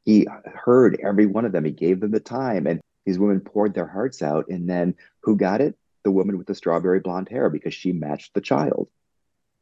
He 0.03 0.27
heard 0.45 0.99
every 1.01 1.27
one 1.27 1.45
of 1.45 1.53
them. 1.53 1.63
He 1.63 1.71
gave 1.71 2.01
them 2.01 2.11
the 2.11 2.19
time, 2.19 2.67
and 2.67 2.81
these 3.05 3.17
women 3.17 3.39
poured 3.39 3.73
their 3.73 3.87
hearts 3.87 4.21
out. 4.21 4.49
And 4.49 4.69
then 4.69 4.95
who 5.21 5.37
got 5.37 5.61
it? 5.61 5.77
The 6.03 6.11
woman 6.11 6.37
with 6.37 6.47
the 6.47 6.55
strawberry 6.55 6.99
blonde 6.99 7.29
hair 7.29 7.49
because 7.49 7.73
she 7.73 7.91
matched 7.91 8.33
the 8.33 8.41
child 8.41 8.89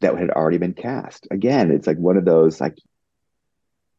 that 0.02 0.18
had 0.18 0.30
already 0.30 0.58
been 0.58 0.74
cast. 0.74 1.28
Again, 1.32 1.72
it's 1.72 1.88
like 1.88 1.98
one 1.98 2.18
of 2.18 2.26
those 2.26 2.62
like 2.62 2.78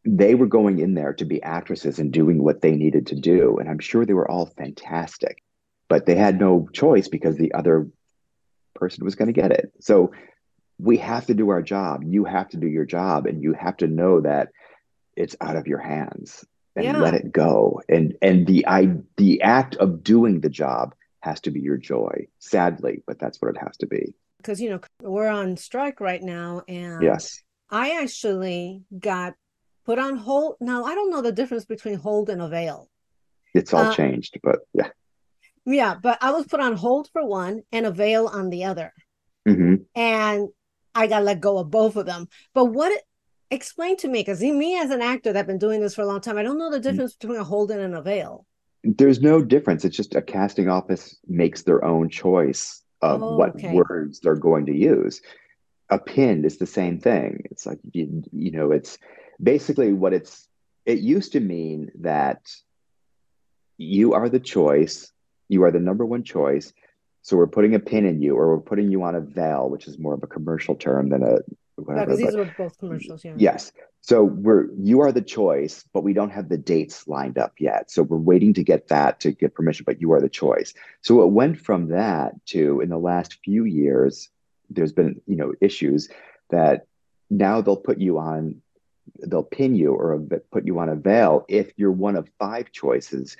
they 0.05 0.35
were 0.35 0.47
going 0.47 0.79
in 0.79 0.95
there 0.95 1.13
to 1.15 1.25
be 1.25 1.43
actresses 1.43 1.99
and 1.99 2.13
doing 2.13 2.43
what 2.43 2.63
they 2.63 2.73
needed 2.73 3.09
to 3.09 3.15
do. 3.15 3.59
And 3.59 3.69
I'm 3.69 3.79
sure 3.79 4.07
they 4.07 4.15
were 4.15 4.31
all 4.31 4.47
fantastic, 4.47 5.43
but 5.89 6.07
they 6.07 6.15
had 6.15 6.41
no 6.41 6.69
choice 6.73 7.09
because 7.09 7.37
the 7.37 7.53
other 7.53 7.87
person 8.75 9.05
was 9.05 9.15
going 9.15 9.33
to 9.33 9.39
get 9.39 9.53
it. 9.53 9.73
So 9.81 10.13
we 10.79 10.97
have 10.99 11.27
to 11.27 11.35
do 11.35 11.51
our 11.51 11.61
job. 11.61 12.03
You 12.05 12.25
have 12.25 12.49
to 12.51 12.57
do 12.57 12.67
your 12.67 12.87
job, 12.87 13.27
and 13.27 13.43
you 13.43 13.53
have 13.53 13.77
to 13.79 13.87
know 13.87 14.23
that 14.23 14.49
it's 15.17 15.37
out 15.41 15.57
of 15.57 15.67
your 15.67 15.79
hands 15.79 16.45
and 16.75 16.85
yeah. 16.85 16.97
let 16.97 17.15
it 17.15 17.31
go. 17.31 17.83
And 17.89 18.15
and 18.23 18.47
the 18.47 18.67
I 18.67 18.97
the 19.17 19.43
act 19.43 19.77
of 19.77 20.03
doing 20.03 20.41
the 20.41 20.49
job 20.49 20.95
has 21.21 21.41
to 21.43 21.51
be 21.51 21.61
your 21.61 21.77
joy. 21.77 22.27
Sadly, 22.39 23.03
but 23.07 23.19
that's 23.19 23.41
what 23.41 23.55
it 23.55 23.59
has 23.59 23.77
to 23.79 23.87
be. 23.87 24.15
Because 24.39 24.61
you 24.61 24.71
know 24.71 24.81
we're 25.03 25.29
on 25.29 25.57
strike 25.57 26.01
right 26.01 26.23
now, 26.23 26.63
and 26.67 27.03
yes, 27.03 27.43
I 27.71 28.03
actually 28.03 28.83
got 28.99 29.35
put 29.85 29.99
on 29.99 30.17
hold. 30.17 30.57
Now 30.61 30.85
I 30.85 30.95
don't 30.95 31.11
know 31.11 31.23
the 31.23 31.33
difference 31.33 31.65
between 31.65 31.97
hold 31.97 32.31
and 32.31 32.41
avail. 32.41 32.89
It's 33.55 33.75
all 33.75 33.87
uh, 33.87 33.95
changed, 33.95 34.39
but 34.43 34.61
yeah. 34.73 34.89
Yeah, 35.67 35.95
but 36.01 36.19
I 36.21 36.33
was 36.33 36.47
put 36.47 36.61
on 36.61 36.75
hold 36.75 37.11
for 37.13 37.25
one 37.25 37.63
and 37.71 37.85
avail 37.85 38.27
on 38.27 38.51
the 38.51 38.65
other. 38.65 38.93
Mm-hmm. 39.47 39.75
And 39.95 40.49
I 40.95 41.07
got 41.07 41.25
let 41.25 41.41
go 41.41 41.59
of 41.59 41.71
both 41.71 41.97
of 41.97 42.07
them. 42.07 42.29
But 42.55 42.67
what 42.67 42.99
explain 43.51 43.97
to 43.99 44.09
me, 44.09 44.21
because 44.21 44.41
me 44.41 44.79
as 44.79 44.91
an 44.91 45.03
actor 45.03 45.33
that's 45.33 45.47
been 45.47 45.59
doing 45.59 45.81
this 45.81 45.95
for 45.95 46.03
a 46.03 46.07
long 46.07 46.21
time, 46.21 46.39
I 46.39 46.43
don't 46.43 46.59
know 46.59 46.71
the 46.71 46.79
mm. 46.79 46.83
difference 46.83 47.15
between 47.17 47.39
a 47.39 47.45
hold 47.45 47.71
and 47.71 47.81
an 47.81 47.95
avail. 47.95 48.47
There's 48.83 49.21
no 49.21 49.43
difference. 49.43 49.85
It's 49.85 49.97
just 49.97 50.15
a 50.15 50.23
casting 50.23 50.69
office 50.69 51.17
makes 51.29 51.63
their 51.63 51.85
own 51.85 52.09
choice 52.09 52.83
of 53.03 53.23
oh, 53.23 53.37
what 53.37 53.57
okay. 53.57 53.73
words 53.73 54.21
they're 54.21 54.35
going 54.35 54.67
to 54.67 54.75
use. 54.75 55.21
A 55.91 55.99
pin 55.99 56.45
is 56.45 56.59
the 56.59 56.67
same 56.67 56.99
thing. 56.99 57.47
It's 57.51 57.67
like 57.67 57.79
you, 57.93 58.23
you 58.33 58.53
know, 58.53 58.71
it's 58.71 58.99
basically 59.43 59.93
what 59.93 60.13
it's 60.13 60.47
it 60.87 61.01
used 61.01 61.33
to 61.33 61.41
mean 61.41 61.91
that 62.01 62.41
you 63.77 64.15
are 64.15 64.29
the 64.29 64.41
choice, 64.41 65.11
you 65.49 65.65
are 65.65 65.71
the 65.71 65.81
number 65.81 66.05
one 66.05 66.23
choice. 66.23 66.73
So 67.23 67.37
we're 67.37 67.47
putting 67.47 67.75
a 67.75 67.81
pin 67.81 68.07
in 68.07 68.23
you, 68.23 68.37
or 68.37 68.57
we're 68.57 68.63
putting 68.63 68.91
you 68.91 69.03
on 69.03 69.15
avail, 69.15 69.69
which 69.69 69.87
is 69.87 69.99
more 69.99 70.15
of 70.15 70.23
a 70.23 70.27
commercial 70.27 70.75
term 70.75 71.11
than 71.11 71.23
a 71.23 71.39
whatever. 71.81 72.13
Yeah, 72.13 72.31
these 72.31 72.53
both 72.57 72.79
commercials. 72.79 73.25
Yeah. 73.25 73.35
Yes. 73.37 73.73
So 74.03 74.25
we're 74.25 74.69
you 74.79 75.01
are 75.01 75.13
the 75.13 75.23
choice, 75.23 75.85
but 75.93 76.03
we 76.03 76.13
don't 76.13 76.31
have 76.31 76.49
the 76.49 76.59
dates 76.59 77.07
lined 77.07 77.39
up 77.39 77.55
yet. 77.59 77.91
So 77.91 78.03
we're 78.03 78.17
waiting 78.17 78.55
to 78.55 78.65
get 78.65 78.89
that 78.89 79.21
to 79.21 79.33
get 79.33 79.55
permission, 79.55 79.85
but 79.85 80.01
you 80.01 80.13
are 80.13 80.21
the 80.21 80.29
choice. 80.29 80.73
So 81.03 81.23
it 81.23 81.31
went 81.31 81.61
from 81.61 81.89
that 81.89 82.35
to 82.47 82.81
in 82.81 82.89
the 82.89 82.99
last 82.99 83.39
few 83.45 83.65
years, 83.65 84.31
there's 84.71 84.93
been 84.93 85.21
you 85.27 85.37
know 85.37 85.53
issues 85.61 86.09
that 86.51 86.87
now 87.29 87.61
they'll 87.61 87.77
put 87.77 87.99
you 87.99 88.19
on 88.19 88.63
they'll 89.27 89.43
pin 89.43 89.75
you 89.75 89.93
or 89.93 90.19
put 90.51 90.67
you 90.67 90.79
on 90.79 90.89
avail 90.89 91.45
if 91.49 91.73
you're 91.77 91.93
one 91.93 92.17
of 92.17 92.29
five 92.39 92.71
choices 92.73 93.37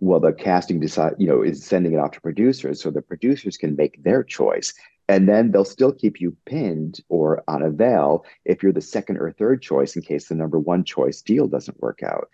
well 0.00 0.20
the 0.20 0.32
casting 0.32 0.80
decide 0.80 1.14
you 1.18 1.26
know 1.26 1.42
is 1.42 1.64
sending 1.64 1.92
it 1.92 1.98
off 1.98 2.12
to 2.12 2.20
producers 2.20 2.80
so 2.80 2.90
the 2.90 3.02
producers 3.02 3.56
can 3.56 3.76
make 3.76 4.02
their 4.02 4.22
choice 4.22 4.74
and 5.08 5.28
then 5.28 5.50
they'll 5.50 5.64
still 5.64 5.92
keep 5.92 6.20
you 6.20 6.36
pinned 6.46 7.00
or 7.08 7.44
on 7.46 7.62
avail 7.62 8.24
if 8.44 8.62
you're 8.62 8.72
the 8.72 8.80
second 8.80 9.18
or 9.18 9.32
third 9.32 9.60
choice 9.60 9.96
in 9.96 10.02
case 10.02 10.28
the 10.28 10.34
number 10.34 10.58
one 10.58 10.84
choice 10.84 11.20
deal 11.20 11.46
doesn't 11.46 11.80
work 11.80 12.02
out. 12.02 12.30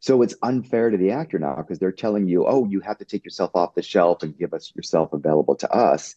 So 0.00 0.22
it's 0.22 0.34
unfair 0.42 0.90
to 0.90 0.96
the 0.96 1.12
actor 1.12 1.38
now 1.38 1.56
because 1.56 1.78
they're 1.78 1.92
telling 1.92 2.26
you, 2.28 2.46
oh, 2.46 2.66
you 2.66 2.80
have 2.80 2.98
to 2.98 3.04
take 3.04 3.24
yourself 3.24 3.50
off 3.54 3.74
the 3.74 3.82
shelf 3.82 4.22
and 4.22 4.36
give 4.36 4.52
us 4.52 4.72
yourself 4.74 5.12
available 5.12 5.56
to 5.56 5.70
us. 5.70 6.14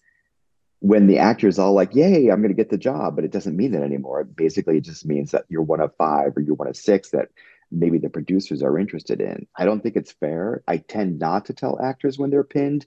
When 0.79 1.07
the 1.07 1.19
actor 1.19 1.47
is 1.47 1.57
all 1.57 1.73
like, 1.73 1.95
yay, 1.95 2.29
I'm 2.29 2.41
going 2.41 2.49
to 2.49 2.53
get 2.53 2.69
the 2.69 2.77
job, 2.77 3.15
but 3.15 3.25
it 3.25 3.31
doesn't 3.31 3.55
mean 3.55 3.71
that 3.71 3.83
anymore. 3.83 4.23
Basically, 4.23 4.77
it 4.77 4.81
just 4.81 5.05
means 5.05 5.31
that 5.31 5.45
you're 5.49 5.61
one 5.61 5.79
of 5.79 5.95
five 5.95 6.33
or 6.35 6.41
you're 6.41 6.55
one 6.55 6.67
of 6.67 6.77
six 6.77 7.09
that 7.11 7.29
maybe 7.71 7.97
the 7.97 8.09
producers 8.09 8.61
are 8.61 8.77
interested 8.77 9.19
in. 9.19 9.47
I 9.55 9.65
don't 9.65 9.81
think 9.81 9.95
it's 9.95 10.11
fair. 10.11 10.63
I 10.67 10.77
tend 10.77 11.19
not 11.19 11.45
to 11.45 11.53
tell 11.53 11.81
actors 11.81 12.17
when 12.17 12.29
they're 12.29 12.43
pinned 12.43 12.85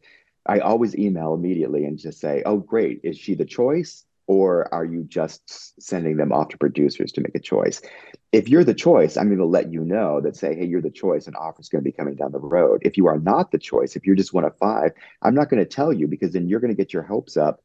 I 0.50 0.58
always 0.58 0.96
email 0.96 1.32
immediately 1.32 1.84
and 1.84 1.96
just 1.96 2.18
say, 2.20 2.42
"Oh, 2.44 2.58
great, 2.58 3.00
is 3.04 3.16
she 3.16 3.34
the 3.34 3.44
choice?" 3.44 4.04
Or 4.26 4.72
are 4.72 4.84
you 4.84 5.02
just 5.04 5.80
sending 5.82 6.16
them 6.16 6.32
off 6.32 6.50
to 6.50 6.58
producers 6.58 7.10
to 7.12 7.20
make 7.20 7.34
a 7.34 7.40
choice? 7.40 7.82
If 8.30 8.48
you're 8.48 8.62
the 8.62 8.74
choice, 8.74 9.16
I'm 9.16 9.26
going 9.26 9.38
to 9.38 9.44
let 9.44 9.72
you 9.72 9.80
know 9.84 10.20
that 10.20 10.36
say, 10.36 10.54
hey, 10.54 10.66
you're 10.66 10.80
the 10.80 10.88
choice, 10.88 11.26
an 11.26 11.34
offer's 11.34 11.68
going 11.68 11.82
to 11.82 11.90
be 11.90 11.96
coming 11.96 12.14
down 12.14 12.30
the 12.30 12.38
road. 12.38 12.82
If 12.84 12.96
you 12.96 13.08
are 13.08 13.18
not 13.18 13.50
the 13.50 13.58
choice, 13.58 13.96
if 13.96 14.06
you're 14.06 14.14
just 14.14 14.32
one 14.32 14.44
of 14.44 14.56
five, 14.58 14.92
I'm 15.20 15.34
not 15.34 15.50
going 15.50 15.58
to 15.58 15.68
tell 15.68 15.92
you 15.92 16.06
because 16.06 16.32
then 16.32 16.46
you're 16.48 16.60
going 16.60 16.70
to 16.72 16.80
get 16.80 16.92
your 16.92 17.02
hopes 17.02 17.36
up 17.36 17.60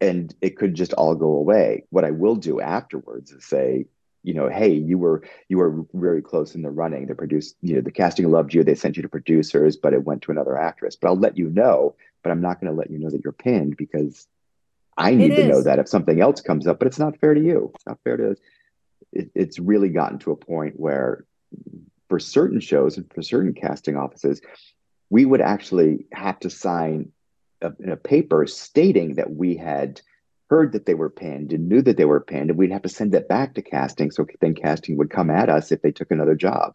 and 0.00 0.32
it 0.40 0.56
could 0.56 0.74
just 0.74 0.92
all 0.92 1.16
go 1.16 1.32
away. 1.32 1.86
What 1.90 2.04
I 2.04 2.12
will 2.12 2.36
do 2.36 2.60
afterwards 2.60 3.32
is 3.32 3.44
say, 3.44 3.86
you 4.22 4.34
know, 4.34 4.48
hey, 4.48 4.72
you 4.72 4.98
were 4.98 5.22
you 5.48 5.58
were 5.58 5.84
very 5.94 6.22
close 6.22 6.54
in 6.54 6.62
the 6.62 6.70
running. 6.70 7.06
The 7.06 7.14
produce, 7.14 7.54
you 7.62 7.76
know, 7.76 7.80
the 7.80 7.90
casting 7.90 8.30
loved 8.30 8.52
you. 8.52 8.62
They 8.62 8.74
sent 8.74 8.96
you 8.96 9.02
to 9.02 9.08
producers, 9.08 9.76
but 9.76 9.94
it 9.94 10.04
went 10.04 10.22
to 10.22 10.32
another 10.32 10.58
actress. 10.58 10.96
But 10.96 11.08
I'll 11.08 11.16
let 11.16 11.38
you 11.38 11.48
know. 11.48 11.94
But 12.22 12.30
I'm 12.30 12.40
not 12.40 12.60
going 12.60 12.70
to 12.70 12.78
let 12.78 12.90
you 12.90 12.98
know 12.98 13.10
that 13.10 13.24
you're 13.24 13.32
pinned 13.32 13.76
because 13.76 14.26
I 14.96 15.14
need 15.14 15.34
to 15.36 15.48
know 15.48 15.62
that 15.62 15.78
if 15.78 15.88
something 15.88 16.20
else 16.20 16.42
comes 16.42 16.66
up. 16.66 16.78
But 16.78 16.88
it's 16.88 16.98
not 16.98 17.18
fair 17.18 17.32
to 17.32 17.40
you. 17.40 17.70
It's 17.74 17.86
not 17.86 17.98
fair 18.04 18.16
to. 18.18 18.36
It, 19.12 19.30
it's 19.34 19.58
really 19.58 19.88
gotten 19.88 20.18
to 20.20 20.32
a 20.32 20.36
point 20.36 20.78
where, 20.78 21.24
for 22.08 22.18
certain 22.18 22.60
shows 22.60 22.98
and 22.98 23.10
for 23.12 23.22
certain 23.22 23.54
casting 23.54 23.96
offices, 23.96 24.42
we 25.08 25.24
would 25.24 25.40
actually 25.40 26.06
have 26.12 26.38
to 26.40 26.50
sign 26.50 27.10
a, 27.62 27.72
a 27.92 27.96
paper 27.96 28.46
stating 28.46 29.14
that 29.14 29.34
we 29.34 29.56
had 29.56 30.00
heard 30.50 30.72
that 30.72 30.84
they 30.84 30.94
were 30.94 31.08
pinned 31.08 31.52
and 31.52 31.68
knew 31.68 31.80
that 31.80 31.96
they 31.96 32.04
were 32.04 32.20
pinned, 32.20 32.50
and 32.50 32.58
we'd 32.58 32.72
have 32.72 32.82
to 32.82 32.88
send 32.88 33.14
it 33.14 33.28
back 33.28 33.54
to 33.54 33.62
casting. 33.62 34.10
So 34.10 34.26
then 34.40 34.54
casting 34.54 34.98
would 34.98 35.08
come 35.08 35.30
at 35.30 35.48
us 35.48 35.72
if 35.72 35.80
they 35.80 35.92
took 35.92 36.10
another 36.10 36.34
job. 36.34 36.74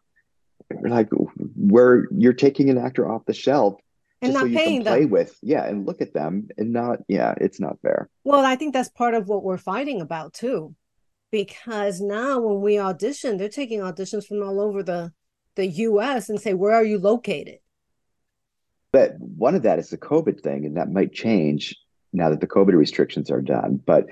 We're 0.72 0.90
like, 0.90 1.10
where 1.56 2.08
you're 2.12 2.34
taking 2.34 2.72
an 2.72 2.78
actor 2.78 3.08
off 3.08 3.26
the 3.26 3.34
shelf 3.34 3.76
and 4.22 4.34
not 4.34 4.40
so 4.40 4.46
you 4.48 4.58
paying 4.58 4.84
can 4.84 4.94
play 4.94 5.02
them. 5.02 5.10
with, 5.12 5.38
yeah, 5.44 5.66
and 5.66 5.86
look 5.86 6.02
at 6.02 6.14
them 6.14 6.48
and 6.58 6.74
not, 6.74 7.00
yeah, 7.08 7.36
it's 7.40 7.60
not 7.60 7.80
fair. 7.82 8.10
Well, 8.24 8.44
I 8.44 8.56
think 8.56 8.74
that's 8.74 8.90
part 8.90 9.14
of 9.14 9.28
what 9.28 9.44
we're 9.44 9.58
fighting 9.58 10.02
about 10.02 10.34
too, 10.34 10.74
because 11.30 12.02
now 12.02 12.40
when 12.40 12.62
we 12.62 12.80
audition, 12.80 13.38
they're 13.38 13.50
taking 13.50 13.82
auditions 13.82 14.26
from 14.26 14.42
all 14.42 14.60
over 14.60 14.82
the 14.82 15.12
the 15.56 15.68
U.S. 15.68 16.30
and 16.30 16.40
say, 16.40 16.54
where 16.54 16.74
are 16.74 16.84
you 16.84 17.00
located? 17.00 17.60
But 18.92 19.16
one 19.20 19.56
of 19.56 19.64
that 19.64 19.80
is 19.80 19.90
the 19.90 19.98
COVID 19.98 20.42
thing, 20.42 20.66
and 20.66 20.78
that 20.78 20.92
might 20.92 21.14
change 21.14 21.76
now 22.16 22.30
that 22.30 22.42
the 22.42 22.48
COVID 22.48 22.74
restrictions 22.74 23.30
are 23.30 23.42
done. 23.42 23.82
But 23.84 24.08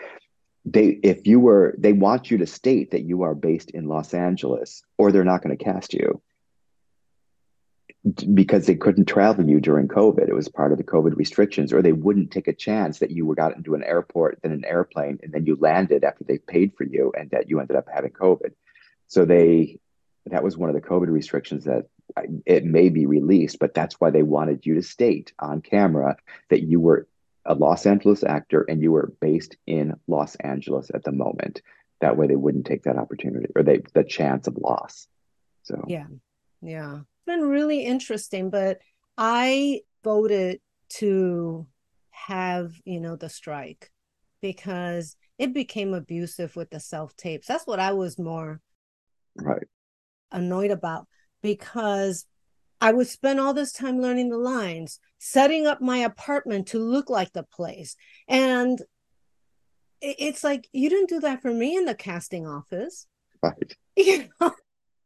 they, 0.66 1.00
if 1.04 1.28
you 1.28 1.40
were, 1.40 1.76
they 1.78 1.94
want 1.94 2.32
you 2.32 2.38
to 2.38 2.48
state 2.48 2.92
that 2.92 3.04
you 3.04 3.24
are 3.24 3.36
based 3.36 3.72
in 3.72 3.88
Los 3.88 4.14
Angeles, 4.14 4.84
or 4.98 5.12
they're 5.12 5.24
not 5.24 5.42
going 5.42 5.58
to 5.58 5.64
cast 5.64 5.94
you 5.94 6.22
because 8.34 8.66
they 8.66 8.76
couldn't 8.76 9.06
travel 9.06 9.50
you 9.50 9.62
during 9.62 9.88
COVID. 9.88 10.28
It 10.28 10.36
was 10.36 10.50
part 10.50 10.74
of 10.74 10.78
the 10.78 10.84
COVID 10.84 11.16
restrictions, 11.16 11.72
or 11.72 11.82
they 11.82 11.94
wouldn't 11.94 12.32
take 12.32 12.50
a 12.50 12.54
chance 12.54 13.00
that 13.00 13.12
you 13.12 13.26
were 13.26 13.36
got 13.36 13.56
into 13.56 13.76
an 13.76 13.84
airport, 13.84 14.40
then 14.42 14.52
an 14.52 14.66
airplane, 14.66 15.20
and 15.24 15.32
then 15.32 15.46
you 15.46 15.58
landed 15.60 16.04
after 16.04 16.26
they 16.26 16.38
paid 16.38 16.74
for 16.78 16.84
you, 16.84 17.14
and 17.18 17.30
that 17.32 17.50
you 17.50 17.60
ended 17.60 17.78
up 17.78 17.88
having 17.94 18.12
COVID. 18.12 18.52
So 19.08 19.24
they, 19.24 19.80
that 20.26 20.44
was 20.44 20.58
one 20.58 20.70
of 20.70 20.76
the 20.76 20.82
COVID 20.82 21.08
restrictions 21.08 21.64
that 21.66 21.86
it 22.46 22.66
may 22.66 22.90
be 22.90 23.06
released, 23.06 23.60
but 23.60 23.74
that's 23.74 24.00
why 24.00 24.10
they 24.10 24.24
wanted 24.24 24.66
you 24.66 24.76
to 24.76 24.84
state 24.84 25.32
on 25.40 25.62
camera 25.62 26.18
that 26.50 26.62
you 26.62 26.80
were 26.80 27.08
a 27.46 27.54
Los 27.54 27.86
Angeles 27.86 28.24
actor 28.24 28.66
and 28.68 28.82
you 28.82 28.92
were 28.92 29.14
based 29.20 29.56
in 29.68 29.94
Los 30.08 30.36
Angeles 30.36 30.90
at 30.94 31.04
the 31.04 31.12
moment. 31.12 31.62
That 32.02 32.18
way 32.18 32.28
they 32.28 32.36
wouldn't 32.36 32.66
take 32.66 32.84
that 32.84 32.98
opportunity 32.98 33.48
or 33.56 33.64
they 33.64 33.82
the 33.94 34.04
chance 34.04 34.48
of 34.48 34.58
loss. 34.58 35.08
So 35.64 35.84
yeah. 35.88 36.08
Yeah. 36.62 36.98
It's 36.98 37.26
been 37.26 37.42
really 37.42 37.86
interesting, 37.86 38.50
but 38.50 38.80
I 39.18 39.82
voted 40.04 40.60
to 40.98 41.68
have, 42.12 42.74
you 42.86 43.00
know, 43.00 43.16
the 43.16 43.30
strike 43.30 43.92
because 44.42 45.16
it 45.38 45.54
became 45.54 45.94
abusive 45.94 46.56
with 46.56 46.70
the 46.70 46.80
self 46.80 47.16
tapes. 47.16 47.48
That's 47.48 47.68
what 47.68 47.80
I 47.80 47.94
was 47.94 48.20
more 48.20 48.60
right 49.36 49.64
annoyed 50.32 50.72
about 50.72 51.08
because 51.42 52.26
I 52.84 52.92
would 52.92 53.08
spend 53.08 53.40
all 53.40 53.54
this 53.54 53.72
time 53.72 54.02
learning 54.02 54.30
the 54.30 54.38
lines, 54.38 55.00
setting 55.18 55.66
up 55.66 55.80
my 55.80 56.00
apartment 56.00 56.68
to 56.68 56.80
look 56.80 57.10
like 57.10 57.32
the 57.32 57.44
place. 57.44 57.96
And 58.28 58.78
it's 60.02 60.44
like, 60.44 60.68
you 60.74 60.90
didn't 60.90 61.08
do 61.08 61.22
that 61.22 61.42
for 61.42 61.54
me 61.54 61.78
in 61.78 61.86
the 61.86 61.96
casting 61.96 62.46
office. 62.46 63.08
Right. 63.42 63.76
You 63.96 64.28
know, 64.42 64.52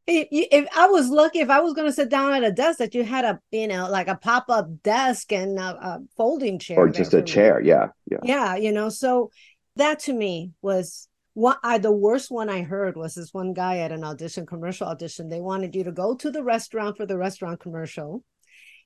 if 0.08 0.68
I 0.76 0.88
was 0.88 1.10
lucky, 1.10 1.40
if 1.40 1.50
I 1.50 1.60
was 1.60 1.74
going 1.74 1.86
to 1.86 1.94
sit 1.94 2.08
down 2.08 2.34
at 2.34 2.46
a 2.46 2.52
desk, 2.52 2.80
that 2.80 2.96
you 2.96 3.04
had 3.04 3.26
a, 3.26 3.42
you 3.52 3.68
know, 3.68 3.90
like 3.90 4.08
a 4.08 4.16
pop 4.16 4.46
up 4.48 4.82
desk 4.82 5.34
and 5.34 5.60
a, 5.60 5.76
a, 5.76 6.00
folding 6.16 6.58
chair, 6.58 6.78
or 6.78 6.88
just 6.88 7.14
a 7.14 7.22
chair. 7.22 7.60
Yeah. 7.60 7.88
Yeah. 8.10 8.20
Yeah. 8.24 8.56
You 8.56 8.72
know, 8.72 8.88
so 8.88 9.32
that 9.76 10.00
to 10.00 10.14
me 10.14 10.54
was 10.62 11.10
what 11.38 11.60
I 11.62 11.78
the 11.78 11.92
worst 11.92 12.32
one 12.32 12.50
I 12.50 12.64
heard 12.64 12.98
was 12.98 13.14
this 13.14 13.32
one 13.32 13.54
guy 13.54 13.78
at 13.78 13.92
an 13.92 14.04
audition, 14.04 14.48
commercial 14.48 14.88
audition. 14.88 15.30
They 15.30 15.40
wanted 15.40 15.76
you 15.76 15.84
to 15.84 15.92
go 15.92 16.16
to 16.16 16.32
the 16.32 16.42
restaurant 16.42 16.98
for 16.98 17.06
the 17.06 17.16
restaurant 17.16 17.60
commercial 17.60 18.24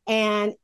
and 0.05 0.55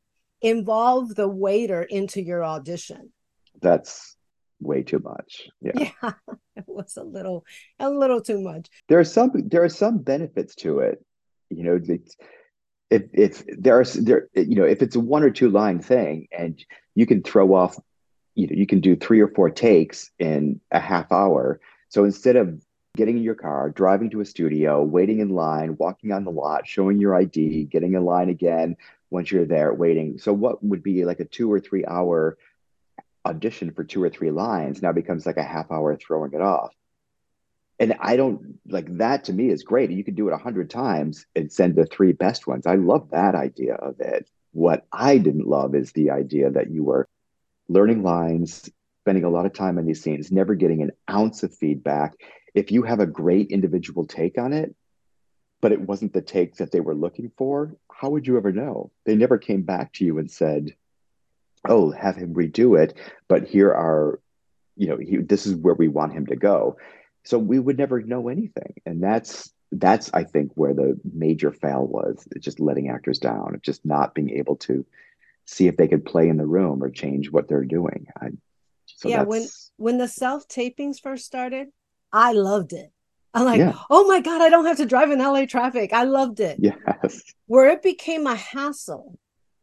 involve 0.42 1.16
the 1.16 1.30
waiter 1.30 1.82
into 1.82 2.22
your 2.22 2.44
audition. 2.44 3.14
That's 3.62 4.18
way 4.60 4.84
too 4.84 5.00
much. 5.00 5.48
Yeah. 5.62 5.92
Yeah. 6.04 6.12
It 6.58 6.66
was 6.68 6.98
a 6.98 7.04
little 7.04 7.46
a 7.80 7.90
little 7.90 8.20
too 8.20 8.42
much. 8.42 8.68
There 8.90 9.00
are 9.00 9.06
some 9.06 9.32
there 9.46 9.64
are 9.64 9.70
some 9.70 10.00
benefits 10.00 10.56
to 10.56 10.80
it. 10.80 11.02
You 11.50 11.64
know, 11.64 11.80
it's 11.82 12.18
if 12.90 13.04
if 13.14 13.44
there 13.58 13.80
are 13.80 13.86
there 13.86 14.28
you 14.36 14.56
know 14.56 14.66
if 14.66 14.82
it's 14.82 14.98
a 14.98 15.00
one 15.00 15.24
or 15.24 15.30
two 15.30 15.50
line 15.50 15.80
thing 15.80 16.28
and 16.38 16.62
you 16.96 17.06
can 17.06 17.24
throw 17.24 17.54
off 17.54 17.78
you 18.36 18.48
know 18.48 18.56
you 18.58 18.68
can 18.68 18.82
do 18.82 18.98
three 18.98 19.22
or 19.22 19.30
four 19.30 19.50
takes 19.50 20.12
in 20.20 20.60
a 20.70 20.82
half 20.82 21.14
hour 21.14 21.62
so 21.90 22.04
instead 22.04 22.36
of 22.36 22.62
getting 22.96 23.18
in 23.18 23.24
your 23.24 23.36
car 23.36 23.70
driving 23.70 24.10
to 24.10 24.22
a 24.22 24.26
studio 24.26 24.84
waiting 24.84 25.20
in 25.20 25.30
line 25.30 25.76
walking 25.78 26.12
on 26.12 26.24
the 26.24 26.32
lot 26.32 26.68
showing 26.68 27.00
your 27.00 27.16
id 27.16 27.66
getting 27.66 27.94
in 27.94 28.04
line 28.04 28.30
again 28.30 28.76
once 29.10 29.32
you're 29.32 29.46
there 29.46 29.74
waiting 29.74 30.18
so 30.18 30.34
what 30.34 30.64
would 30.64 30.84
be 30.84 31.06
like 31.06 31.20
a 31.20 31.26
two 31.26 31.52
or 31.52 31.60
three 31.60 31.86
hour 31.86 32.38
audition 33.26 33.72
for 33.72 33.84
two 33.84 34.02
or 34.02 34.10
three 34.10 34.32
lines 34.32 34.82
now 34.82 34.92
becomes 34.92 35.26
like 35.26 35.38
a 35.38 35.44
half 35.44 35.72
hour 35.72 35.96
throwing 35.96 36.34
it 36.34 36.42
off 36.42 36.74
and 37.80 37.96
I 38.00 38.16
don't 38.16 38.60
like 38.68 38.98
that 38.98 39.26
to 39.26 39.34
me 39.34 39.50
is 39.50 39.64
great. 39.64 39.92
You 39.92 40.04
could 40.04 40.16
do 40.16 40.28
it 40.28 40.34
a 40.34 40.38
hundred 40.38 40.70
times 40.70 41.26
and 41.36 41.52
send 41.52 41.76
the 41.76 41.86
three 41.86 42.12
best 42.12 42.48
ones. 42.48 42.66
I 42.66 42.76
love 42.76 43.12
that 43.12 43.36
idea 43.36 43.76
of 43.76 44.00
it. 44.00 44.28
What 44.52 44.86
I 44.92 45.20
didn't 45.20 45.48
love 45.48 45.76
is 45.76 45.92
the 45.92 46.10
idea 46.10 46.50
that 46.50 46.72
you 46.72 46.84
were 46.84 47.08
learning 47.70 48.02
lines, 48.02 48.70
spending 49.08 49.24
a 49.24 49.30
lot 49.30 49.46
of 49.46 49.54
time 49.54 49.78
on 49.78 49.86
these 49.86 50.04
scenes, 50.04 50.34
never 50.34 50.54
getting 50.54 50.82
an 50.82 50.92
ounce 51.10 51.42
of 51.42 51.56
feedback. 51.56 52.14
If 52.54 52.74
you 52.74 52.84
have 52.84 53.00
a 53.00 53.08
great 53.08 53.52
individual 53.52 54.06
take 54.06 54.38
on 54.38 54.52
it, 54.52 54.76
but 55.62 55.72
it 55.72 55.80
wasn't 55.80 56.12
the 56.12 56.22
take 56.22 56.58
that 56.58 56.74
they 56.74 56.82
were 56.82 56.94
looking 56.94 57.32
for, 57.38 57.74
how 57.90 58.10
would 58.10 58.28
you 58.28 58.36
ever 58.36 58.52
know? 58.52 58.92
They 59.06 59.16
never 59.16 59.38
came 59.38 59.62
back 59.62 59.94
to 59.94 60.06
you 60.06 60.18
and 60.18 60.30
said, 60.30 60.76
"Oh, 61.66 61.92
have 61.92 62.18
him 62.18 62.34
redo 62.34 62.78
it," 62.78 62.98
but 63.30 63.48
here 63.48 63.72
are, 63.72 64.20
you 64.76 64.88
know, 64.88 64.98
he, 64.98 65.16
this 65.16 65.46
is 65.46 65.56
where 65.56 65.74
we 65.74 65.88
want 65.88 66.12
him 66.12 66.26
to 66.26 66.36
go 66.36 66.76
so 67.24 67.38
we 67.38 67.60
would 67.60 67.78
never 67.78 68.02
know 68.02 68.30
anything 68.30 68.74
and 68.86 69.04
that's 69.04 69.52
that's 69.74 70.10
i 70.14 70.24
think 70.24 70.50
where 70.56 70.74
the 70.74 70.98
major 71.14 71.52
fail 71.52 71.86
was 71.86 72.26
just 72.40 72.62
letting 72.62 72.88
actors 72.88 73.20
down 73.20 73.60
just 73.62 73.86
not 73.86 74.16
being 74.16 74.30
able 74.30 74.56
to 74.56 74.86
see 75.46 75.68
if 75.68 75.76
they 75.76 75.90
could 75.90 76.06
play 76.06 76.30
in 76.30 76.38
the 76.38 76.46
room 76.46 76.82
or 76.82 76.90
change 76.90 77.30
what 77.30 77.50
they're 77.50 77.66
doing 77.66 78.08
I, 78.22 78.30
so 78.98 79.08
yeah 79.08 79.24
when 79.24 79.46
when 79.78 79.98
the 79.98 80.08
self 80.08 80.48
tapings 80.48 81.00
first 81.02 81.26
started 81.26 81.68
i 82.12 82.34
loved 82.34 82.74
it 82.74 82.92
i'm 83.34 83.46
like 83.46 83.60
yeah. 83.60 83.74
oh 83.90 84.06
my 84.08 84.20
god 84.20 84.42
i 84.42 84.50
don't 84.50 84.66
have 84.66 84.78
to 84.78 84.86
drive 84.86 85.12
in 85.12 85.20
la 85.20 85.46
traffic 85.46 85.94
i 85.94 86.04
loved 86.04 86.40
it 86.40 86.58
yes 86.60 87.22
where 87.46 87.70
it 87.70 87.82
became 87.82 88.28
a 88.28 88.36
hassle 88.36 89.18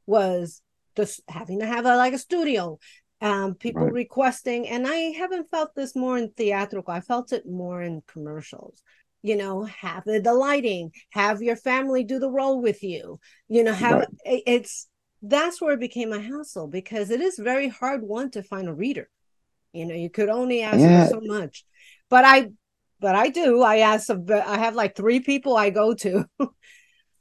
was 0.07 0.63
just 0.97 1.21
having 1.29 1.61
to 1.61 1.67
have 1.67 1.85
a 1.85 1.97
like 1.97 2.13
a 2.13 2.19
studio 2.19 2.79
um, 3.25 3.55
people 3.55 3.85
right. 3.85 3.93
requesting, 3.93 4.69
and 4.69 4.87
I 4.87 4.97
haven't 5.17 5.49
felt 5.49 5.75
this 5.75 5.97
more 5.97 6.19
in 6.19 6.31
theatrical. 6.37 6.93
I 6.93 7.01
felt 7.01 7.33
it 7.33 7.49
more 7.49 7.81
in 7.81 8.03
commercials. 8.07 8.83
You 9.23 9.37
know, 9.37 9.65
have 9.65 10.05
the, 10.05 10.21
the 10.21 10.35
lighting, 10.35 10.93
have 11.11 11.41
your 11.41 11.57
family 11.57 12.05
do 12.05 12.19
the 12.19 12.31
role 12.31 12.61
with 12.61 12.83
you. 12.83 13.19
You 13.49 13.65
know, 13.65 13.73
have 13.73 14.01
right. 14.01 14.43
it's 14.47 14.89
that's 15.23 15.59
where 15.63 15.73
it 15.73 15.81
became 15.81 16.13
a 16.13 16.21
hassle 16.21 16.69
because 16.69 17.11
it 17.11 17.23
is 17.23 17.39
very 17.39 17.69
hard 17.69 18.03
one 18.03 18.31
to 18.33 18.43
find 18.43 18.69
a 18.69 18.75
reader. 18.75 19.09
You 19.75 19.87
know, 19.87 19.95
you 19.95 20.09
could 20.09 20.29
only 20.29 20.63
ask 20.63 20.79
yeah. 20.79 21.07
for 21.07 21.15
so 21.15 21.21
much, 21.23 21.65
but 22.09 22.25
I, 22.25 22.51
but 23.01 23.15
I 23.15 23.29
do. 23.29 23.61
I 23.63 23.79
ask. 23.79 24.09
I 24.11 24.59
have 24.59 24.75
like 24.75 24.97
three 24.97 25.21
people 25.21 25.57
I 25.57 25.71
go 25.71 25.95
to 25.95 26.25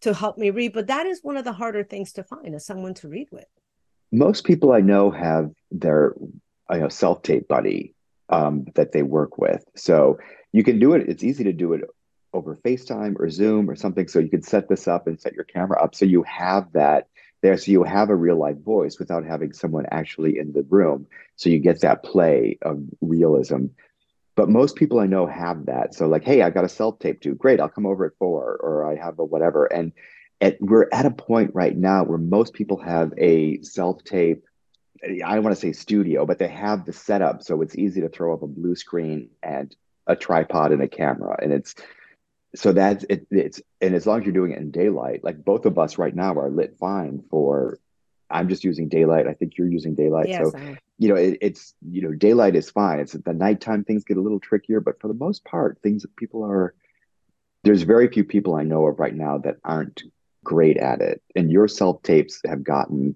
to 0.01 0.13
help 0.13 0.37
me 0.37 0.51
read, 0.51 0.73
but 0.73 0.87
that 0.87 1.05
is 1.07 1.19
one 1.23 1.35
of 1.35 1.43
the 1.43 1.53
harder 1.53 1.83
things 1.83 2.13
to 2.13 2.23
find 2.23 2.55
is 2.55 2.65
someone 2.65 2.93
to 2.95 3.09
read 3.09 3.27
with 3.31 3.45
most 4.13 4.45
people 4.45 4.71
I 4.71 4.79
know 4.79 5.09
have 5.11 5.51
their 5.71 6.13
you 6.71 6.79
know 6.79 6.87
self 6.87 7.23
tape 7.23 7.47
buddy 7.47 7.95
um, 8.29 8.65
that 8.75 8.93
they 8.93 9.01
work 9.01 9.37
with. 9.37 9.65
So 9.75 10.19
you 10.53 10.63
can 10.63 10.79
do 10.79 10.93
it. 10.93 11.09
It's 11.09 11.23
easy 11.23 11.43
to 11.43 11.53
do 11.53 11.73
it 11.73 11.81
over 12.31 12.55
FaceTime 12.63 13.19
or 13.19 13.29
Zoom 13.29 13.69
or 13.69 13.75
something. 13.75 14.07
So 14.07 14.19
you 14.19 14.29
can 14.29 14.43
set 14.43 14.69
this 14.69 14.87
up 14.87 15.07
and 15.07 15.19
set 15.19 15.33
your 15.33 15.43
camera 15.43 15.81
up 15.83 15.95
so 15.95 16.05
you 16.05 16.23
have 16.23 16.71
that 16.73 17.07
there. 17.43 17.57
So 17.57 17.71
you 17.71 17.83
have 17.83 18.09
a 18.09 18.15
real 18.15 18.37
live 18.37 18.61
voice 18.61 18.97
without 18.97 19.25
having 19.25 19.53
someone 19.53 19.85
actually 19.91 20.39
in 20.39 20.53
the 20.53 20.63
room. 20.63 21.05
So 21.35 21.49
you 21.49 21.59
get 21.59 21.81
that 21.81 22.03
play 22.03 22.57
of 22.63 22.81
realism. 23.01 23.65
But 24.35 24.49
most 24.49 24.75
people 24.75 24.99
I 24.99 25.05
know 25.05 25.27
have 25.27 25.67
that. 25.67 25.93
So 25.93 26.07
like, 26.07 26.23
hey, 26.23 26.41
I've 26.41 26.55
got 26.55 26.65
a 26.65 26.69
self 26.69 26.97
tape 26.97 27.21
too. 27.21 27.35
Great, 27.35 27.59
I'll 27.59 27.69
come 27.69 27.85
over 27.85 28.05
at 28.05 28.17
four, 28.17 28.57
or 28.59 28.91
I 28.91 28.95
have 28.95 29.19
a 29.19 29.25
whatever. 29.25 29.65
And 29.65 29.91
at, 30.41 30.57
we're 30.59 30.87
at 30.91 31.05
a 31.05 31.11
point 31.11 31.51
right 31.53 31.77
now 31.77 32.03
where 32.03 32.17
most 32.17 32.53
people 32.53 32.81
have 32.81 33.13
a 33.17 33.61
self 33.61 34.03
tape. 34.03 34.43
I 35.03 35.35
don't 35.35 35.43
want 35.43 35.55
to 35.55 35.61
say 35.61 35.73
studio, 35.73 36.25
but 36.25 36.39
they 36.39 36.47
have 36.47 36.85
the 36.85 36.93
setup 36.93 37.43
so 37.43 37.61
it's 37.61 37.77
easy 37.77 37.99
to 38.01 38.09
throw 38.09 38.33
up 38.33 38.41
a 38.41 38.47
blue 38.47 38.75
screen 38.75 39.29
and 39.43 39.75
a 40.07 40.15
tripod 40.15 40.71
and 40.71 40.81
a 40.81 40.87
camera, 40.87 41.37
and 41.41 41.51
it's 41.51 41.75
so 42.55 42.71
that's 42.71 43.05
it, 43.09 43.27
it's 43.31 43.61
and 43.81 43.95
as 43.95 44.05
long 44.05 44.19
as 44.19 44.25
you're 44.25 44.33
doing 44.33 44.51
it 44.51 44.59
in 44.59 44.71
daylight, 44.71 45.23
like 45.23 45.43
both 45.43 45.65
of 45.65 45.77
us 45.77 45.97
right 45.97 46.15
now 46.15 46.33
are 46.35 46.49
lit 46.49 46.77
fine 46.79 47.23
for. 47.29 47.79
I'm 48.29 48.49
just 48.49 48.63
using 48.63 48.89
daylight. 48.89 49.27
I 49.27 49.33
think 49.33 49.59
you're 49.59 49.69
using 49.69 49.93
daylight. 49.93 50.27
Yes, 50.27 50.51
so 50.51 50.75
you 50.97 51.09
know 51.09 51.15
it, 51.15 51.37
it's 51.39 51.75
you 51.81 52.01
know 52.01 52.13
daylight 52.13 52.55
is 52.55 52.69
fine. 52.69 52.99
It's 52.99 53.13
the 53.13 53.33
nighttime 53.33 53.83
things 53.83 54.03
get 54.03 54.17
a 54.17 54.21
little 54.21 54.39
trickier, 54.39 54.79
but 54.79 54.99
for 54.99 55.07
the 55.07 55.13
most 55.13 55.45
part, 55.45 55.77
things 55.83 56.01
that 56.01 56.15
people 56.15 56.43
are 56.43 56.73
there's 57.63 57.83
very 57.83 58.07
few 58.07 58.23
people 58.23 58.55
I 58.55 58.63
know 58.63 58.85
of 58.87 58.99
right 58.99 59.15
now 59.15 59.37
that 59.39 59.57
aren't 59.63 60.03
great 60.43 60.77
at 60.77 61.01
it 61.01 61.21
and 61.35 61.51
your 61.51 61.67
self 61.67 62.01
tapes 62.03 62.41
have 62.45 62.63
gotten 62.63 63.15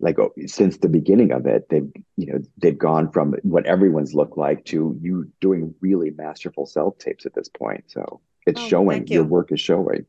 like 0.00 0.18
oh, 0.18 0.32
since 0.46 0.78
the 0.78 0.88
beginning 0.88 1.30
of 1.30 1.46
it 1.46 1.68
they've 1.68 1.90
you 2.16 2.26
know 2.26 2.40
they've 2.58 2.78
gone 2.78 3.10
from 3.12 3.34
what 3.42 3.64
everyone's 3.64 4.12
looked 4.12 4.36
like 4.36 4.64
to 4.64 4.98
you 5.00 5.30
doing 5.40 5.72
really 5.80 6.10
masterful 6.10 6.66
self 6.66 6.98
tapes 6.98 7.26
at 7.26 7.34
this 7.34 7.48
point 7.48 7.84
so 7.86 8.20
it's 8.46 8.60
oh, 8.60 8.68
showing. 8.68 9.06
You. 9.06 9.14
your 9.14 9.24
work 9.24 9.52
is 9.52 9.60
showing. 9.60 10.06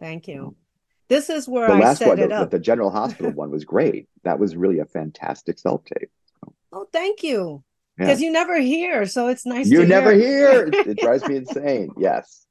Thank 0.00 0.28
you. 0.28 0.56
This 1.08 1.28
is 1.28 1.46
where 1.46 1.68
the 1.68 1.74
I 1.74 1.78
last 1.78 1.98
set 1.98 2.08
one 2.08 2.18
it 2.18 2.28
the, 2.30 2.46
the 2.46 2.58
general 2.58 2.90
hospital 2.90 3.32
one 3.34 3.50
was 3.50 3.64
great. 3.64 4.08
That 4.24 4.38
was 4.38 4.56
really 4.56 4.78
a 4.78 4.86
fantastic 4.86 5.58
self 5.58 5.84
tape. 5.84 6.10
So. 6.40 6.54
oh 6.72 6.86
thank 6.92 7.22
you. 7.22 7.62
Because 7.98 8.20
yeah. 8.20 8.26
you 8.26 8.32
never 8.32 8.58
hear 8.58 9.04
so 9.04 9.28
it's 9.28 9.44
nice 9.44 9.68
you 9.68 9.84
never 9.84 10.12
hear, 10.12 10.70
hear. 10.70 10.70
it 10.88 10.98
drives 10.98 11.28
me 11.28 11.36
insane. 11.36 11.90
Yes. 11.98 12.46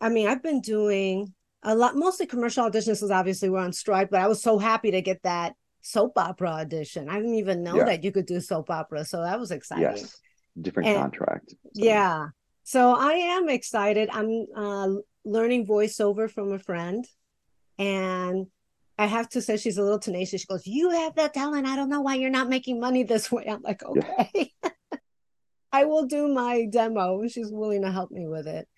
I 0.00 0.08
mean 0.08 0.26
i've 0.26 0.42
been 0.42 0.60
doing 0.60 1.34
a 1.62 1.74
lot 1.74 1.96
mostly 1.96 2.24
commercial 2.24 2.64
auditions 2.64 2.94
because 2.94 3.10
obviously 3.10 3.50
we're 3.50 3.58
on 3.58 3.72
strike 3.72 4.10
but 4.10 4.20
i 4.20 4.26
was 4.28 4.40
so 4.40 4.58
happy 4.58 4.92
to 4.92 5.02
get 5.02 5.22
that 5.24 5.54
soap 5.82 6.16
opera 6.16 6.50
audition. 6.50 7.08
I 7.08 7.16
didn't 7.16 7.34
even 7.34 7.62
know 7.62 7.76
yeah. 7.76 7.84
that 7.84 8.04
you 8.04 8.12
could 8.12 8.26
do 8.26 8.40
soap 8.40 8.70
opera 8.70 9.04
so 9.04 9.22
that 9.22 9.38
was 9.38 9.50
exciting. 9.50 9.84
Yes. 9.84 10.18
Different 10.60 10.88
and, 10.88 10.98
contract 10.98 11.50
so. 11.50 11.56
yeah 11.74 12.28
so 12.68 12.94
i 12.94 13.14
am 13.14 13.48
excited. 13.48 14.10
I'm 14.12 14.44
uh, 14.54 14.90
learning 15.24 15.66
voiceover 15.66 16.30
from 16.30 16.52
a 16.52 16.58
friend 16.58 17.02
and 17.78 18.46
i 18.98 19.06
have 19.06 19.30
to 19.30 19.40
say 19.40 19.56
she's 19.56 19.78
a 19.78 19.82
little 19.82 19.98
tenacious. 19.98 20.42
She 20.42 20.46
goes 20.46 20.66
you 20.66 20.90
have 20.90 21.14
that 21.14 21.32
talent. 21.32 21.66
I 21.66 21.76
don't 21.76 21.88
know 21.88 22.02
why 22.02 22.16
you're 22.16 22.38
not 22.38 22.50
making 22.50 22.78
money 22.78 23.04
this 23.04 23.32
way. 23.32 23.46
I'm 23.48 23.62
like 23.62 23.82
okay. 23.82 24.52
Yeah. 24.62 24.70
i 25.72 25.86
will 25.86 26.04
do 26.04 26.28
my 26.28 26.66
demo. 26.70 27.26
She's 27.28 27.50
willing 27.50 27.82
to 27.82 27.90
help 27.90 28.10
me 28.10 28.28
with 28.28 28.46
it. 28.46 28.68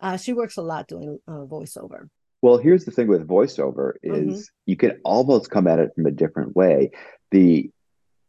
Uh, 0.00 0.18
she 0.18 0.34
works 0.34 0.58
a 0.58 0.62
lot 0.62 0.86
doing 0.86 1.18
uh, 1.26 1.44
voiceover. 1.54 2.08
Well, 2.42 2.58
here's 2.58 2.84
the 2.84 2.90
thing 2.90 3.08
with 3.08 3.26
voiceover 3.26 3.94
is 4.02 4.26
mm-hmm. 4.26 4.42
you 4.66 4.76
can 4.76 5.00
almost 5.02 5.50
come 5.50 5.66
at 5.66 5.78
it 5.78 5.92
from 5.94 6.04
a 6.04 6.10
different 6.10 6.54
way. 6.54 6.90
The 7.30 7.70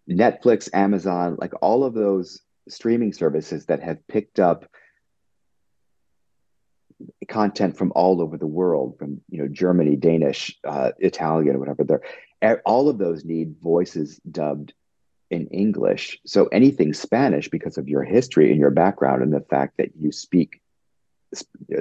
Netflix, 0.09 0.69
Amazon, 0.73 1.35
like 1.37 1.51
all 1.61 1.83
of 1.83 1.93
those 1.93 2.41
streaming 2.69 3.11
services 3.11 3.65
that 3.65 3.83
have 3.83 4.07
picked 4.07 4.39
up 4.39 4.70
content 7.27 7.77
from 7.77 7.91
all 7.95 8.21
over 8.21 8.37
the 8.37 8.47
world, 8.47 8.97
from 8.97 9.21
you 9.29 9.41
know 9.41 9.47
Germany, 9.47 9.95
Danish, 9.95 10.57
uh, 10.63 10.91
Italian, 10.99 11.59
whatever. 11.59 11.83
They're 11.83 12.61
all 12.65 12.89
of 12.89 12.97
those 12.97 13.23
need 13.25 13.55
voices 13.61 14.19
dubbed 14.29 14.73
in 15.29 15.47
English. 15.47 16.19
So 16.25 16.47
anything 16.47 16.93
Spanish, 16.93 17.49
because 17.49 17.77
of 17.77 17.87
your 17.87 18.03
history 18.03 18.51
and 18.51 18.59
your 18.59 18.71
background 18.71 19.23
and 19.23 19.33
the 19.33 19.41
fact 19.41 19.77
that 19.77 19.91
you 19.99 20.11
speak 20.11 20.61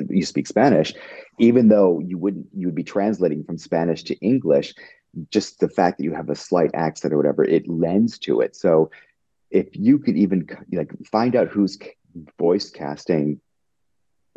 you 0.09 0.25
speak 0.25 0.47
Spanish, 0.47 0.95
even 1.39 1.69
though 1.69 1.99
you 1.99 2.17
wouldn't 2.19 2.47
you 2.55 2.69
would 2.69 2.75
be 2.75 2.85
translating 2.85 3.45
from 3.45 3.59
Spanish 3.59 4.05
to 4.05 4.15
English, 4.19 4.75
just 5.31 5.59
the 5.59 5.69
fact 5.69 5.99
that 5.99 6.05
you 6.05 6.15
have 6.15 6.31
a 6.31 6.37
slight 6.37 6.71
accent 6.75 7.13
or 7.13 7.17
whatever, 7.17 7.45
it 7.45 7.69
lends 7.69 8.19
to 8.21 8.41
it. 8.41 8.55
So 8.55 8.91
if 9.51 9.69
you 9.73 9.99
could 9.99 10.17
even 10.17 10.49
like 10.73 10.93
find 11.07 11.35
out 11.35 11.49
who's 11.49 11.79
voice 12.39 12.71
casting 12.71 13.41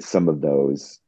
some 0.04 0.28
of 0.28 0.42
those 0.42 1.00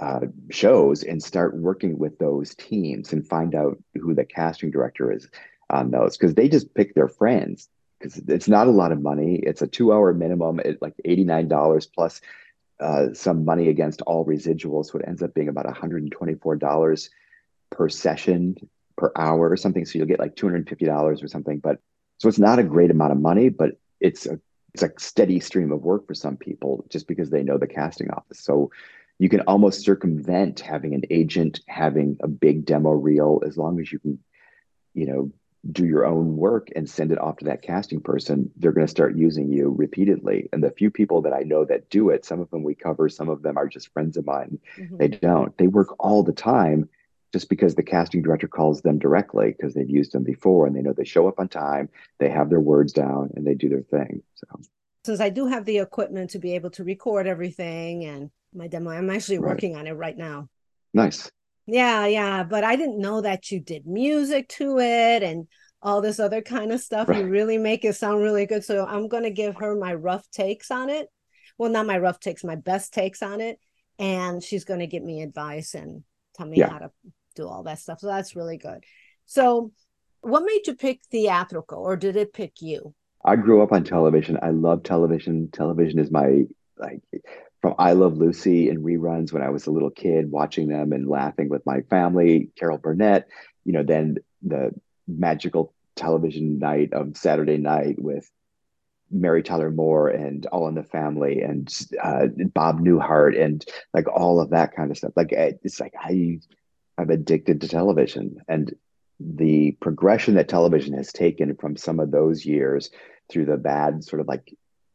uh, 0.00 0.20
shows 0.50 1.02
and 1.02 1.22
start 1.22 1.56
working 1.56 1.98
with 1.98 2.18
those 2.18 2.54
teams 2.54 3.12
and 3.12 3.26
find 3.26 3.54
out 3.54 3.78
who 4.00 4.14
the 4.14 4.24
casting 4.24 4.70
director 4.70 5.12
is 5.12 5.28
on 5.68 5.90
those 5.90 6.16
because 6.16 6.34
they 6.34 6.48
just 6.48 6.74
pick 6.74 6.94
their 6.94 7.08
friends 7.08 7.68
because 7.98 8.16
it's 8.28 8.48
not 8.48 8.66
a 8.66 8.70
lot 8.70 8.92
of 8.92 9.02
money. 9.02 9.40
It's 9.42 9.62
a 9.62 9.66
two 9.66 9.92
hour 9.92 10.14
minimum 10.14 10.60
at 10.60 10.80
like 10.80 10.94
$89 11.06 11.88
plus 11.94 12.20
uh, 12.80 13.08
some 13.12 13.44
money 13.44 13.68
against 13.68 14.00
all 14.02 14.24
residuals. 14.24 14.86
So 14.86 14.98
it 14.98 15.04
ends 15.06 15.22
up 15.22 15.34
being 15.34 15.48
about 15.48 15.66
$124 15.66 17.08
per 17.70 17.88
session 17.88 18.56
per 18.96 19.12
hour 19.16 19.50
or 19.50 19.56
something. 19.56 19.84
So 19.84 19.98
you'll 19.98 20.08
get 20.08 20.18
like 20.18 20.34
$250 20.34 21.22
or 21.22 21.28
something. 21.28 21.58
But 21.58 21.78
so 22.18 22.28
it's 22.28 22.38
not 22.38 22.58
a 22.58 22.64
great 22.64 22.90
amount 22.90 23.12
of 23.12 23.20
money, 23.20 23.50
but 23.50 23.72
it's 24.00 24.26
a 24.26 24.40
it's 24.74 24.82
a 24.82 24.90
steady 24.98 25.40
stream 25.40 25.72
of 25.72 25.82
work 25.82 26.06
for 26.06 26.14
some 26.14 26.36
people 26.36 26.84
just 26.88 27.06
because 27.08 27.30
they 27.30 27.42
know 27.42 27.58
the 27.58 27.66
casting 27.66 28.10
office. 28.10 28.40
So 28.40 28.70
you 29.18 29.28
can 29.28 29.40
almost 29.42 29.84
circumvent 29.84 30.60
having 30.60 30.94
an 30.94 31.02
agent 31.10 31.60
having 31.68 32.16
a 32.22 32.28
big 32.28 32.64
demo 32.64 32.90
reel 32.90 33.42
as 33.46 33.56
long 33.56 33.80
as 33.80 33.92
you 33.92 33.98
can, 33.98 34.18
you 34.94 35.06
know, 35.06 35.30
do 35.70 35.84
your 35.84 36.06
own 36.06 36.36
work 36.36 36.68
and 36.74 36.88
send 36.88 37.12
it 37.12 37.18
off 37.18 37.36
to 37.36 37.44
that 37.44 37.62
casting 37.62 38.00
person, 38.00 38.50
they're 38.56 38.72
going 38.72 38.86
to 38.86 38.90
start 38.90 39.16
using 39.16 39.52
you 39.52 39.74
repeatedly. 39.76 40.48
And 40.52 40.64
the 40.64 40.70
few 40.70 40.90
people 40.90 41.22
that 41.22 41.34
I 41.34 41.42
know 41.42 41.66
that 41.66 41.90
do 41.90 42.08
it, 42.08 42.24
some 42.24 42.40
of 42.40 42.50
them 42.50 42.62
we 42.62 42.74
cover, 42.74 43.10
some 43.10 43.28
of 43.28 43.42
them 43.42 43.58
are 43.58 43.68
just 43.68 43.92
friends 43.92 44.16
of 44.16 44.24
mine. 44.24 44.58
Mm-hmm. 44.78 44.96
They 44.96 45.08
don't. 45.08 45.56
They 45.58 45.66
work 45.66 45.94
all 45.98 46.22
the 46.22 46.32
time 46.32 46.88
just 47.32 47.48
because 47.48 47.74
the 47.74 47.82
casting 47.82 48.22
director 48.22 48.48
calls 48.48 48.82
them 48.82 48.98
directly 48.98 49.54
because 49.56 49.74
they've 49.74 49.88
used 49.88 50.12
them 50.12 50.24
before 50.24 50.66
and 50.66 50.74
they 50.74 50.82
know 50.82 50.92
they 50.92 51.04
show 51.04 51.28
up 51.28 51.38
on 51.38 51.48
time, 51.48 51.88
they 52.18 52.28
have 52.28 52.50
their 52.50 52.60
words 52.60 52.92
down 52.92 53.30
and 53.34 53.46
they 53.46 53.54
do 53.54 53.68
their 53.68 53.82
thing. 53.82 54.22
So 54.34 54.46
since 55.04 55.20
I 55.20 55.30
do 55.30 55.46
have 55.46 55.64
the 55.64 55.78
equipment 55.78 56.30
to 56.30 56.38
be 56.38 56.54
able 56.54 56.70
to 56.70 56.84
record 56.84 57.26
everything 57.26 58.04
and 58.04 58.30
my 58.54 58.66
demo, 58.66 58.90
I'm 58.90 59.10
actually 59.10 59.38
right. 59.38 59.50
working 59.50 59.76
on 59.76 59.86
it 59.86 59.92
right 59.92 60.16
now. 60.16 60.48
Nice. 60.92 61.30
Yeah, 61.66 62.06
yeah. 62.06 62.42
But 62.42 62.64
I 62.64 62.76
didn't 62.76 62.98
know 62.98 63.20
that 63.20 63.50
you 63.50 63.60
did 63.60 63.86
music 63.86 64.48
to 64.50 64.78
it 64.78 65.22
and 65.22 65.46
all 65.82 66.00
this 66.00 66.20
other 66.20 66.42
kind 66.42 66.72
of 66.72 66.80
stuff. 66.80 67.08
Right. 67.08 67.20
You 67.20 67.26
really 67.26 67.58
make 67.58 67.84
it 67.84 67.94
sound 67.94 68.22
really 68.22 68.44
good. 68.44 68.64
So 68.64 68.84
I'm 68.84 69.08
going 69.08 69.22
to 69.22 69.30
give 69.30 69.56
her 69.56 69.76
my 69.76 69.94
rough 69.94 70.28
takes 70.30 70.70
on 70.70 70.90
it. 70.90 71.08
Well, 71.56 71.70
not 71.70 71.86
my 71.86 71.98
rough 71.98 72.20
takes, 72.20 72.42
my 72.42 72.56
best 72.56 72.92
takes 72.92 73.22
on 73.22 73.40
it. 73.40 73.58
And 73.98 74.42
she's 74.42 74.64
going 74.64 74.80
to 74.80 74.86
give 74.86 75.02
me 75.02 75.22
advice 75.22 75.74
and 75.74 76.02
tell 76.34 76.46
me 76.46 76.58
yeah. 76.58 76.70
how 76.70 76.78
to 76.78 76.90
do 77.34 77.46
all 77.46 77.62
that 77.64 77.78
stuff. 77.78 78.00
So 78.00 78.06
that's 78.06 78.36
really 78.36 78.58
good. 78.58 78.84
So, 79.26 79.72
what 80.22 80.44
made 80.44 80.66
you 80.66 80.74
pick 80.74 81.00
theatrical 81.10 81.82
or 81.82 81.96
did 81.96 82.16
it 82.16 82.32
pick 82.32 82.60
you? 82.60 82.94
I 83.24 83.36
grew 83.36 83.62
up 83.62 83.72
on 83.72 83.84
television. 83.84 84.38
I 84.42 84.50
love 84.50 84.82
television. 84.82 85.50
Television 85.50 85.98
is 85.98 86.10
my 86.10 86.44
like 86.78 87.00
from 87.60 87.74
I 87.78 87.92
Love 87.92 88.16
Lucy 88.16 88.70
and 88.70 88.84
reruns 88.84 89.32
when 89.32 89.42
I 89.42 89.50
was 89.50 89.66
a 89.66 89.70
little 89.70 89.90
kid, 89.90 90.30
watching 90.30 90.68
them 90.68 90.92
and 90.92 91.08
laughing 91.08 91.48
with 91.48 91.64
my 91.66 91.82
family, 91.82 92.50
Carol 92.58 92.78
Burnett, 92.78 93.28
you 93.64 93.72
know, 93.72 93.82
then 93.82 94.16
the 94.42 94.70
magical 95.06 95.74
television 95.94 96.58
night 96.58 96.92
of 96.92 97.16
Saturday 97.16 97.58
night 97.58 98.00
with 98.00 98.30
Mary 99.10 99.42
Tyler 99.42 99.70
Moore 99.70 100.08
and 100.08 100.46
All 100.46 100.68
in 100.68 100.74
the 100.74 100.84
Family 100.84 101.42
and 101.42 101.68
uh, 102.02 102.26
Bob 102.54 102.80
Newhart 102.80 103.40
and 103.40 103.64
like 103.92 104.08
all 104.08 104.40
of 104.40 104.50
that 104.50 104.74
kind 104.74 104.90
of 104.90 104.96
stuff. 104.96 105.12
Like 105.16 105.32
it's 105.32 105.80
like 105.80 105.94
I, 106.00 106.38
I'm 107.00 107.10
addicted 107.10 107.60
to 107.60 107.68
television 107.68 108.42
and 108.48 108.74
the 109.18 109.72
progression 109.80 110.34
that 110.34 110.48
television 110.48 110.94
has 110.94 111.12
taken 111.12 111.54
from 111.56 111.76
some 111.76 112.00
of 112.00 112.10
those 112.10 112.44
years 112.44 112.90
through 113.30 113.46
the 113.46 113.56
bad 113.56 114.02
sort 114.02 114.20
of 114.20 114.28
like 114.28 114.54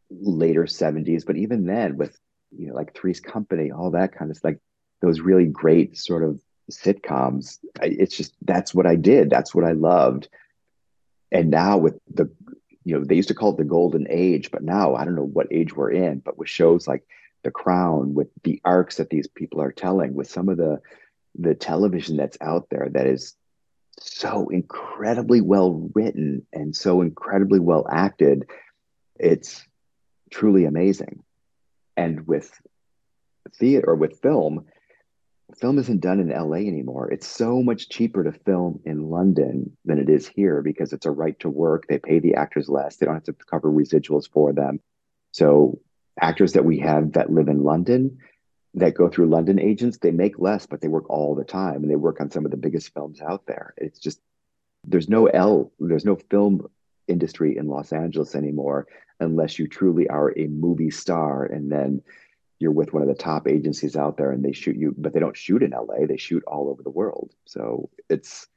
later 0.10 0.64
70s, 0.64 1.26
but 1.26 1.38
even 1.38 1.66
then 1.66 1.98
with 1.98 2.18
you 2.58 2.68
know, 2.68 2.74
like 2.74 2.94
Three's 2.94 3.20
Company, 3.20 3.72
all 3.72 3.92
that 3.92 4.16
kind 4.16 4.32
of 4.32 4.40
like 4.44 4.60
those 5.02 5.20
really 5.20 5.46
great 5.46 5.98
sort 5.98 6.24
of 6.24 6.40
sitcoms. 6.72 7.60
It's 7.82 8.16
just 8.16 8.34
that's 8.42 8.74
what 8.74 8.86
I 8.86 8.96
did. 8.96 9.30
That's 9.30 9.54
what 9.54 9.66
I 9.66 9.74
loved. 9.74 10.28
And 11.32 11.50
now 11.50 11.78
with 11.78 12.00
the, 12.14 12.30
you 12.84 12.98
know, 12.98 13.04
they 13.04 13.16
used 13.16 13.28
to 13.28 13.36
call 13.36 13.52
it 13.52 13.58
the 13.58 13.64
golden 13.64 14.08
age, 14.10 14.52
but 14.52 14.64
now 14.64 14.96
I 14.96 15.06
don't 15.06 15.16
know 15.16 15.24
what 15.24 15.48
age 15.52 15.76
we're 15.76 15.92
in. 15.92 16.20
But 16.20 16.38
with 16.38 16.50
shows 16.50 16.88
like 16.88 17.04
The 17.44 17.52
Crown, 17.52 18.14
with 18.14 18.30
the 18.44 18.62
arcs 18.64 18.98
that 18.98 19.10
these 19.10 19.28
people 19.28 19.62
are 19.62 19.72
telling, 19.72 20.14
with 20.14 20.30
some 20.30 20.50
of 20.50 20.58
the 20.58 20.80
the 21.38 21.56
television 21.56 22.18
that's 22.18 22.38
out 22.42 22.68
there 22.70 22.90
that 22.92 23.08
is 23.08 23.36
so 24.00 24.50
incredibly 24.50 25.42
well 25.42 25.90
written 25.94 26.46
and 26.54 26.76
so 26.76 27.02
incredibly 27.02 27.60
well 27.60 27.86
acted, 27.90 28.46
it's 29.18 29.66
truly 30.32 30.66
amazing. 30.66 31.24
And 31.96 32.28
with 32.28 32.52
theater 33.58 33.92
or 33.92 33.96
with 33.96 34.22
film, 34.22 34.66
film 35.60 35.78
isn't 35.78 36.02
done 36.02 36.20
in 36.20 36.30
LA 36.30 36.58
anymore. 36.58 37.10
It's 37.12 37.28
so 37.28 37.62
much 37.62 37.90
cheaper 37.90 38.24
to 38.24 38.32
film 38.32 38.80
in 38.86 39.10
London 39.10 39.78
than 39.86 40.00
it 40.00 40.10
is 40.10 40.28
here 40.28 40.62
because 40.62 40.92
it's 40.92 41.06
a 41.06 41.12
right 41.12 41.40
to 41.40 41.50
work. 41.50 41.86
They 41.88 42.00
pay 42.00 42.20
the 42.20 42.36
actors 42.36 42.68
less. 42.68 42.98
They 42.98 43.06
don't 43.06 43.16
have 43.16 43.24
to 43.24 43.36
cover 43.50 43.72
residuals 43.72 44.30
for 44.30 44.52
them. 44.52 44.80
So 45.32 45.80
actors 46.20 46.54
that 46.54 46.66
we 46.66 46.80
have 46.80 47.14
that 47.14 47.32
live 47.32 47.48
in 47.48 47.64
London 47.64 48.18
that 48.76 48.94
go 48.94 49.10
through 49.10 49.28
London 49.28 49.58
agents, 49.58 49.98
they 49.98 50.12
make 50.12 50.38
less, 50.38 50.66
but 50.66 50.82
they 50.82 50.90
work 50.90 51.10
all 51.10 51.34
the 51.34 51.46
time 51.46 51.82
and 51.82 51.90
they 51.90 51.96
work 51.96 52.20
on 52.20 52.30
some 52.30 52.46
of 52.46 52.52
the 52.52 52.58
biggest 52.58 52.94
films 52.94 53.22
out 53.22 53.46
there. 53.48 53.74
It's 53.78 54.00
just 54.00 54.20
there's 54.84 55.10
no 55.10 55.28
L, 55.28 55.72
there's 55.80 56.06
no 56.06 56.18
film 56.30 56.68
industry 57.08 57.58
in 57.58 57.68
Los 57.68 57.94
Angeles 57.94 58.36
anymore 58.36 58.88
unless 59.20 59.58
you 59.58 59.68
truly 59.68 60.10
are 60.10 60.38
a 60.38 60.48
movie 60.48 60.92
star 60.92 61.46
and 61.46 61.72
then 61.72 62.02
you're 62.60 62.72
with 62.72 62.94
one 62.94 63.02
of 63.02 63.08
the 63.08 63.16
top 63.16 63.48
agencies 63.48 63.96
out 63.96 64.18
there 64.18 64.32
and 64.32 64.44
they 64.44 64.52
shoot 64.52 64.76
you 64.76 64.94
but 64.98 65.14
they 65.14 65.20
don't 65.20 65.38
shoot 65.38 65.64
in 65.64 65.72
LA 65.72 66.06
they 66.08 66.18
shoot 66.18 66.44
all 66.46 66.70
over 66.70 66.84
the 66.84 66.90
world. 66.90 67.32
So 67.46 67.90
it's 68.10 68.48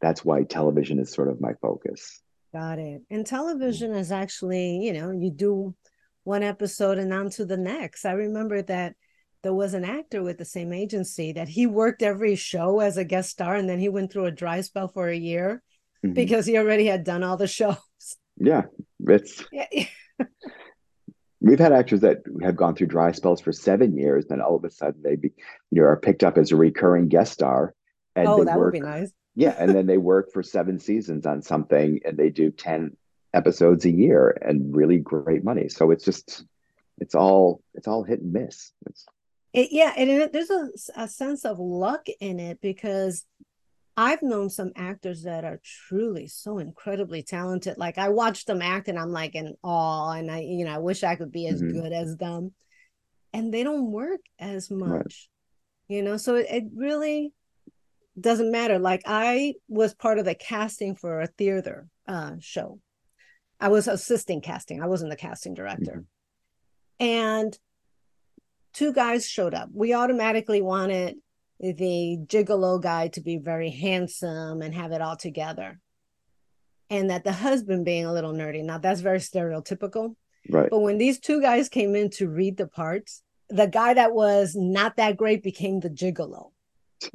that's 0.00 0.24
why 0.24 0.42
television 0.42 0.98
is 0.98 1.12
sort 1.12 1.28
of 1.28 1.40
my 1.40 1.54
focus. 1.60 2.20
Got 2.52 2.78
it. 2.78 3.02
And 3.10 3.26
television 3.26 3.92
mm. 3.92 3.98
is 3.98 4.10
actually 4.10 4.78
you 4.78 4.92
know 4.92 5.12
you 5.12 5.30
do 5.30 5.76
one 6.24 6.42
episode 6.42 6.98
and 6.98 7.12
on 7.14 7.30
to 7.30 7.44
the 7.44 7.56
next. 7.56 8.04
I 8.04 8.12
remember 8.12 8.60
that 8.62 8.96
there 9.42 9.54
was 9.54 9.74
an 9.74 9.84
actor 9.84 10.22
with 10.22 10.38
the 10.38 10.44
same 10.44 10.72
agency 10.72 11.32
that 11.32 11.48
he 11.48 11.66
worked 11.66 12.02
every 12.02 12.34
show 12.34 12.80
as 12.80 12.96
a 12.96 13.04
guest 13.04 13.30
star 13.30 13.56
and 13.56 13.68
then 13.68 13.78
he 13.78 13.88
went 13.88 14.12
through 14.12 14.26
a 14.26 14.32
dry 14.32 14.60
spell 14.60 14.88
for 14.88 15.08
a 15.08 15.16
year 15.16 15.62
mm-hmm. 16.04 16.14
because 16.14 16.46
he 16.46 16.58
already 16.58 16.86
had 16.86 17.04
done 17.04 17.22
all 17.22 17.36
the 17.36 17.46
shows 17.46 17.76
yeah 18.36 18.62
it's 19.00 19.44
yeah. 19.52 19.84
We've 21.40 21.58
had 21.58 21.72
actors 21.72 22.00
that 22.00 22.18
have 22.42 22.56
gone 22.56 22.74
through 22.74 22.88
dry 22.88 23.12
spells 23.12 23.40
for 23.40 23.52
seven 23.52 23.96
years, 23.96 24.26
then 24.26 24.40
all 24.40 24.56
of 24.56 24.64
a 24.64 24.70
sudden 24.70 25.02
they 25.02 25.14
be, 25.14 25.32
you 25.70 25.80
know, 25.80 25.86
are 25.86 25.96
picked 25.96 26.24
up 26.24 26.36
as 26.36 26.50
a 26.50 26.56
recurring 26.56 27.08
guest 27.08 27.32
star. 27.32 27.74
And 28.16 28.26
oh, 28.26 28.44
that 28.44 28.58
work, 28.58 28.72
would 28.72 28.80
be 28.80 28.86
nice. 28.86 29.12
yeah, 29.36 29.54
and 29.56 29.72
then 29.72 29.86
they 29.86 29.98
work 29.98 30.32
for 30.32 30.42
seven 30.42 30.80
seasons 30.80 31.26
on 31.26 31.42
something, 31.42 32.00
and 32.04 32.16
they 32.16 32.30
do 32.30 32.50
ten 32.50 32.96
episodes 33.32 33.84
a 33.84 33.90
year 33.90 34.36
and 34.42 34.74
really 34.74 34.98
great 34.98 35.44
money. 35.44 35.68
So 35.68 35.92
it's 35.92 36.04
just, 36.04 36.44
it's 36.98 37.14
all, 37.14 37.62
it's 37.74 37.86
all 37.86 38.02
hit 38.02 38.20
and 38.20 38.32
miss. 38.32 38.72
It's, 38.86 39.06
it, 39.58 39.72
yeah, 39.72 39.92
and 39.96 40.08
it, 40.08 40.32
there's 40.32 40.50
a, 40.50 40.68
a 40.94 41.08
sense 41.08 41.44
of 41.44 41.58
luck 41.58 42.06
in 42.20 42.38
it 42.38 42.60
because 42.60 43.26
I've 43.96 44.22
known 44.22 44.50
some 44.50 44.70
actors 44.76 45.24
that 45.24 45.44
are 45.44 45.60
truly 45.64 46.28
so 46.28 46.58
incredibly 46.58 47.24
talented. 47.24 47.76
Like 47.76 47.98
I 47.98 48.10
watch 48.10 48.44
them 48.44 48.62
act 48.62 48.86
and 48.86 48.96
I'm 48.96 49.10
like 49.10 49.34
in 49.34 49.56
awe 49.64 50.12
and 50.12 50.30
I, 50.30 50.42
you 50.42 50.64
know, 50.64 50.72
I 50.72 50.78
wish 50.78 51.02
I 51.02 51.16
could 51.16 51.32
be 51.32 51.48
as 51.48 51.60
mm-hmm. 51.60 51.80
good 51.80 51.92
as 51.92 52.16
them. 52.16 52.54
And 53.32 53.52
they 53.52 53.64
don't 53.64 53.90
work 53.90 54.20
as 54.38 54.70
much, 54.70 54.90
right. 54.90 55.14
you 55.88 56.02
know, 56.02 56.18
so 56.18 56.36
it, 56.36 56.46
it 56.48 56.64
really 56.72 57.32
doesn't 58.18 58.52
matter. 58.52 58.78
Like 58.78 59.02
I 59.06 59.54
was 59.66 59.92
part 59.92 60.20
of 60.20 60.24
the 60.24 60.36
casting 60.36 60.94
for 60.94 61.20
a 61.20 61.26
theater 61.26 61.88
uh, 62.06 62.36
show. 62.38 62.78
I 63.58 63.68
was 63.68 63.88
assisting 63.88 64.40
casting. 64.40 64.80
I 64.80 64.86
wasn't 64.86 65.10
the 65.10 65.16
casting 65.16 65.54
director. 65.54 66.04
Mm-hmm. 67.00 67.04
And 67.04 67.58
two 68.78 68.92
guys 68.92 69.28
showed 69.28 69.54
up. 69.54 69.68
We 69.72 69.92
automatically 69.92 70.62
wanted 70.62 71.16
the 71.58 72.18
gigolo 72.26 72.80
guy 72.80 73.08
to 73.08 73.20
be 73.20 73.36
very 73.36 73.70
handsome 73.70 74.62
and 74.62 74.72
have 74.72 74.92
it 74.92 75.02
all 75.02 75.16
together. 75.16 75.80
And 76.88 77.10
that 77.10 77.24
the 77.24 77.32
husband 77.32 77.84
being 77.84 78.06
a 78.06 78.12
little 78.12 78.32
nerdy. 78.32 78.62
Now 78.62 78.78
that's 78.78 79.00
very 79.00 79.18
stereotypical. 79.18 80.14
Right. 80.48 80.70
But 80.70 80.78
when 80.78 80.96
these 80.96 81.18
two 81.18 81.42
guys 81.42 81.68
came 81.68 81.96
in 81.96 82.10
to 82.10 82.28
read 82.28 82.56
the 82.56 82.68
parts, 82.68 83.22
the 83.50 83.66
guy 83.66 83.94
that 83.94 84.14
was 84.14 84.54
not 84.54 84.96
that 84.96 85.16
great 85.16 85.42
became 85.42 85.80
the 85.80 85.90
gigolo. 85.90 86.52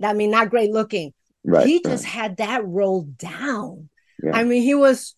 I 0.02 0.14
mean, 0.14 0.32
not 0.32 0.50
great 0.50 0.72
looking. 0.72 1.14
Right. 1.46 1.66
He 1.66 1.82
just 1.82 2.04
right. 2.04 2.14
had 2.14 2.38
that 2.38 2.66
rolled 2.66 3.18
down. 3.18 3.90
Yeah. 4.22 4.36
I 4.36 4.44
mean, 4.44 4.64
he 4.64 4.76
was, 4.76 5.16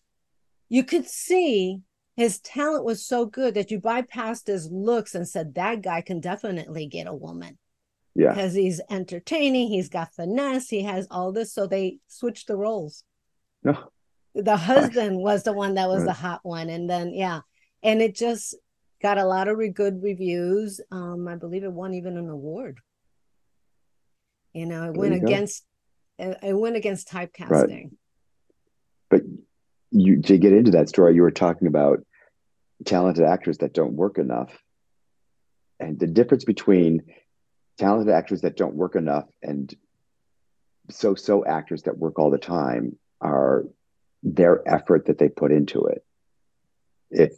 you 0.70 0.84
could 0.84 1.08
see 1.08 1.80
his 2.16 2.40
talent 2.40 2.86
was 2.86 3.06
so 3.06 3.26
good 3.26 3.56
that 3.56 3.72
you 3.72 3.80
bypassed 3.80 4.48
his 4.48 4.70
looks 4.72 5.16
and 5.16 5.28
said, 5.28 5.56
that 5.56 5.82
guy 5.82 6.02
can 6.02 6.20
definitely 6.20 6.88
get 6.88 7.08
a 7.08 7.14
woman. 7.14 7.58
Yeah. 8.16 8.30
Because 8.30 8.54
he's 8.54 8.80
entertaining, 8.90 9.68
he's 9.68 9.90
got 9.90 10.14
finesse, 10.14 10.70
he 10.70 10.84
has 10.84 11.08
all 11.12 11.34
this. 11.34 11.54
So 11.54 11.68
they 11.68 12.00
switched 12.08 12.48
the 12.48 12.56
roles. 12.56 13.04
No. 13.64 13.92
The 14.34 14.56
husband 14.56 15.18
was 15.18 15.44
the 15.44 15.54
one 15.54 15.76
that 15.76 15.90
was 15.90 16.06
the 16.06 16.14
hot 16.14 16.40
one. 16.44 16.70
And 16.70 16.90
then, 16.90 17.14
yeah. 17.14 17.42
And 17.84 18.02
it 18.02 18.16
just 18.16 18.56
got 19.02 19.18
a 19.18 19.26
lot 19.26 19.48
of 19.48 19.58
re- 19.58 19.70
good 19.70 20.02
reviews. 20.02 20.80
Um, 20.92 21.28
I 21.28 21.36
believe 21.36 21.64
it 21.64 21.72
won 21.72 21.94
even 21.94 22.18
an 22.18 22.30
award. 22.30 22.80
You 24.54 24.66
know, 24.66 24.84
it 24.84 24.94
there 24.94 25.02
went 25.02 25.16
against 25.16 25.66
it, 26.18 26.38
it 26.42 26.54
went 26.54 26.78
against 26.78 27.10
typecasting. 27.10 27.50
Right. 27.50 27.90
But 29.10 29.22
you 29.92 30.22
to 30.22 30.38
get 30.38 30.54
into 30.54 30.72
that 30.72 30.88
story, 30.88 31.16
you 31.16 31.22
were 31.22 31.32
talking 31.32 31.68
about 31.68 32.05
talented 32.84 33.26
actors 33.26 33.60
that 33.60 33.74
don't 33.74 33.94
work 33.94 34.18
enough. 34.18 34.52
And 35.80 36.00
the 36.00 36.08
difference 36.08 36.44
between 36.44 37.04
talented 37.78 38.14
actors 38.14 38.42
that 38.42 38.58
don't 38.58 38.76
work 38.76 38.96
enough 38.96 39.26
and 39.44 39.74
so 40.90 41.16
so 41.16 41.46
actors 41.46 41.84
that 41.84 41.98
work 41.98 42.20
all 42.20 42.30
the 42.30 42.38
time 42.38 42.98
are 43.22 43.66
their 44.24 44.62
effort 44.68 45.06
that 45.06 45.18
they 45.18 45.30
put 45.30 45.52
into 45.52 45.86
it. 45.86 46.04
If 47.12 47.34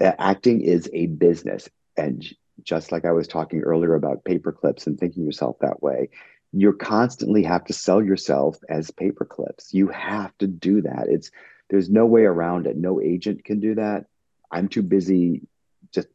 uh, 0.00 0.12
acting 0.18 0.60
is 0.60 0.88
a 0.92 1.06
business, 1.06 1.68
and 1.96 2.24
just 2.62 2.92
like 2.92 3.04
I 3.04 3.12
was 3.12 3.28
talking 3.28 3.60
earlier 3.60 3.94
about 3.94 4.24
paper 4.24 4.52
clips 4.52 4.86
and 4.86 4.98
thinking 4.98 5.24
yourself 5.24 5.56
that 5.60 5.82
way, 5.82 6.10
you 6.52 6.72
constantly 6.72 7.42
have 7.42 7.64
to 7.64 7.72
sell 7.72 8.02
yourself 8.02 8.58
as 8.68 8.90
paper 8.90 9.24
clips. 9.24 9.74
You 9.74 9.88
have 9.88 10.36
to 10.38 10.46
do 10.46 10.82
that. 10.82 11.06
It's 11.08 11.30
there's 11.70 11.90
no 11.90 12.06
way 12.06 12.24
around 12.24 12.66
it. 12.66 12.76
No 12.76 13.00
agent 13.00 13.44
can 13.44 13.60
do 13.60 13.74
that. 13.74 14.06
I'm 14.50 14.68
too 14.68 14.82
busy 14.82 15.42
just 15.92 16.08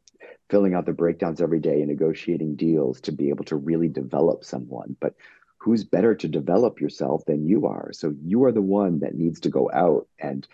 filling 0.50 0.74
out 0.74 0.86
the 0.86 0.92
breakdowns 0.92 1.40
every 1.40 1.60
day 1.60 1.80
and 1.80 1.88
negotiating 1.88 2.56
deals 2.56 3.00
to 3.02 3.12
be 3.12 3.28
able 3.30 3.44
to 3.44 3.56
really 3.56 3.88
develop 3.88 4.44
someone. 4.44 4.96
But 5.00 5.14
who's 5.58 5.84
better 5.84 6.14
to 6.14 6.28
develop 6.28 6.80
yourself 6.80 7.24
than 7.24 7.46
you 7.46 7.66
are? 7.66 7.90
So 7.92 8.14
you 8.22 8.44
are 8.44 8.52
the 8.52 8.62
one 8.62 9.00
that 9.00 9.14
needs 9.14 9.40
to 9.40 9.48
go 9.48 9.70
out 9.72 10.06
and 10.18 10.46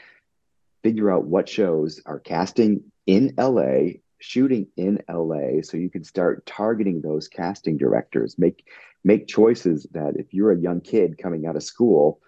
figure 0.83 1.11
out 1.11 1.27
what 1.27 1.49
shows 1.49 2.01
are 2.07 2.21
casting 2.21 2.85
in 3.07 3.35
LA, 3.37 3.99
shooting 4.21 4.69
in 4.77 5.01
LA, 5.09 5.63
so 5.63 5.77
you 5.77 5.91
can 5.91 6.05
start 6.05 6.47
targeting 6.47 7.01
those 7.01 7.29
casting 7.29 7.77
directors. 7.77 8.39
Make 8.39 8.65
make 9.03 9.27
choices 9.27 9.87
that 9.93 10.15
if 10.17 10.33
you're 10.33 10.53
a 10.53 10.59
young 10.59 10.81
kid 10.81 11.19
coming 11.19 11.47
out 11.47 11.57
of 11.57 11.63
school, 11.63 12.21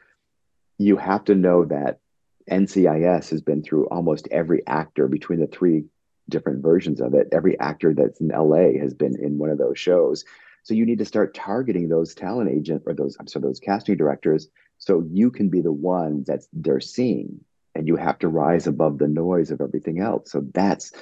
you 0.78 0.96
have 0.96 1.24
to 1.24 1.34
know 1.34 1.64
that 1.66 2.00
NCIS 2.50 3.30
has 3.30 3.40
been 3.40 3.62
through 3.62 3.86
almost 3.86 4.28
every 4.30 4.66
actor 4.66 5.08
between 5.08 5.40
the 5.40 5.46
three 5.46 5.84
different 6.28 6.62
versions 6.62 7.00
of 7.00 7.14
it. 7.14 7.28
Every 7.32 7.58
actor 7.58 7.94
that's 7.94 8.20
in 8.20 8.28
LA 8.28 8.78
has 8.80 8.94
been 8.94 9.16
in 9.20 9.38
one 9.38 9.50
of 9.50 9.58
those 9.58 9.78
shows. 9.78 10.24
So 10.62 10.74
you 10.74 10.86
need 10.86 10.98
to 10.98 11.04
start 11.04 11.34
targeting 11.34 11.88
those 11.88 12.14
talent 12.14 12.50
agent 12.50 12.84
or 12.86 12.94
those 12.94 13.16
I'm 13.18 13.26
sorry, 13.26 13.42
those 13.42 13.60
casting 13.60 13.96
directors 13.96 14.48
so 14.78 15.04
you 15.10 15.30
can 15.30 15.48
be 15.48 15.60
the 15.60 15.72
one 15.72 16.24
that 16.26 16.44
they're 16.52 16.80
seeing 16.80 17.40
and 17.74 17.86
you 17.88 17.96
have 17.96 18.18
to 18.18 18.28
rise 18.28 18.66
above 18.66 18.98
the 18.98 19.08
noise 19.08 19.50
of 19.50 19.60
everything 19.60 20.00
else. 20.00 20.30
So 20.30 20.44
that's 20.52 20.92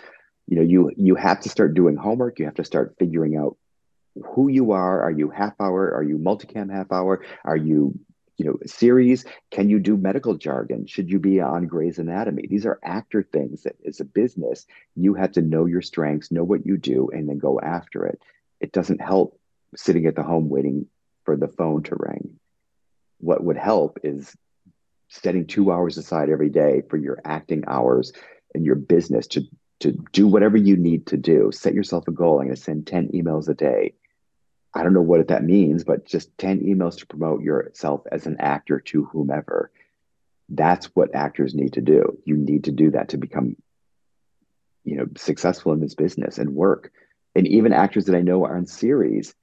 you 0.46 0.56
know 0.56 0.62
you 0.62 0.90
you 0.96 1.14
have 1.14 1.40
to 1.40 1.48
start 1.48 1.74
doing 1.74 1.96
homework, 1.96 2.38
you 2.38 2.44
have 2.44 2.54
to 2.54 2.64
start 2.64 2.96
figuring 2.98 3.36
out 3.36 3.56
who 4.34 4.48
you 4.48 4.72
are. 4.72 5.02
Are 5.02 5.10
you 5.10 5.30
half 5.30 5.54
hour? 5.60 5.92
Are 5.94 6.02
you 6.02 6.18
multicam 6.18 6.70
half 6.70 6.92
hour? 6.92 7.22
Are 7.44 7.56
you 7.56 7.98
you 8.40 8.46
know 8.46 8.56
series 8.64 9.26
can 9.50 9.68
you 9.68 9.78
do 9.78 9.98
medical 9.98 10.34
jargon? 10.34 10.86
Should 10.86 11.10
you 11.10 11.18
be 11.18 11.42
on 11.42 11.66
Grey's 11.66 11.98
Anatomy? 11.98 12.46
These 12.48 12.64
are 12.64 12.80
actor 12.82 13.22
things 13.22 13.64
that 13.64 13.76
as 13.86 14.00
a 14.00 14.04
business 14.06 14.66
you 14.96 15.12
have 15.12 15.32
to 15.32 15.42
know 15.42 15.66
your 15.66 15.82
strengths 15.82 16.32
know 16.32 16.42
what 16.42 16.64
you 16.64 16.78
do 16.78 17.10
and 17.12 17.28
then 17.28 17.36
go 17.36 17.60
after 17.60 18.06
it. 18.06 18.18
It 18.58 18.72
doesn't 18.72 19.02
help 19.02 19.38
sitting 19.76 20.06
at 20.06 20.16
the 20.16 20.22
home 20.22 20.48
waiting 20.48 20.86
for 21.24 21.36
the 21.36 21.48
phone 21.48 21.82
to 21.82 21.96
ring. 21.98 22.38
What 23.18 23.44
would 23.44 23.58
help 23.58 23.98
is 24.04 24.34
setting 25.08 25.46
two 25.46 25.70
hours 25.70 25.98
aside 25.98 26.30
every 26.30 26.48
day 26.48 26.82
for 26.88 26.96
your 26.96 27.20
acting 27.26 27.64
hours 27.66 28.10
and 28.54 28.64
your 28.64 28.76
business 28.76 29.26
to 29.28 29.42
to 29.80 29.92
do 30.12 30.26
whatever 30.26 30.56
you 30.56 30.78
need 30.78 31.06
to 31.08 31.18
do. 31.18 31.50
Set 31.52 31.74
yourself 31.74 32.08
a 32.08 32.10
goal. 32.10 32.38
I'm 32.38 32.46
going 32.46 32.56
to 32.56 32.62
send 32.62 32.86
10 32.86 33.08
emails 33.14 33.48
a 33.48 33.54
day 33.54 33.94
I 34.72 34.82
don't 34.82 34.94
know 34.94 35.02
what 35.02 35.28
that 35.28 35.44
means, 35.44 35.84
but 35.84 36.06
just 36.06 36.36
10 36.38 36.60
emails 36.60 36.98
to 36.98 37.06
promote 37.06 37.42
yourself 37.42 38.02
as 38.10 38.26
an 38.26 38.36
actor 38.38 38.80
to 38.80 39.04
whomever. 39.06 39.70
That's 40.48 40.86
what 40.94 41.14
actors 41.14 41.54
need 41.54 41.74
to 41.74 41.80
do. 41.80 42.18
You 42.24 42.36
need 42.36 42.64
to 42.64 42.72
do 42.72 42.90
that 42.92 43.10
to 43.10 43.16
become, 43.16 43.56
you 44.84 44.96
know, 44.96 45.06
successful 45.16 45.72
in 45.72 45.80
this 45.80 45.94
business 45.94 46.38
and 46.38 46.54
work. 46.54 46.92
And 47.34 47.46
even 47.48 47.72
actors 47.72 48.06
that 48.06 48.16
I 48.16 48.22
know 48.22 48.44
are 48.44 48.56
on 48.56 48.66
series, 48.66 49.34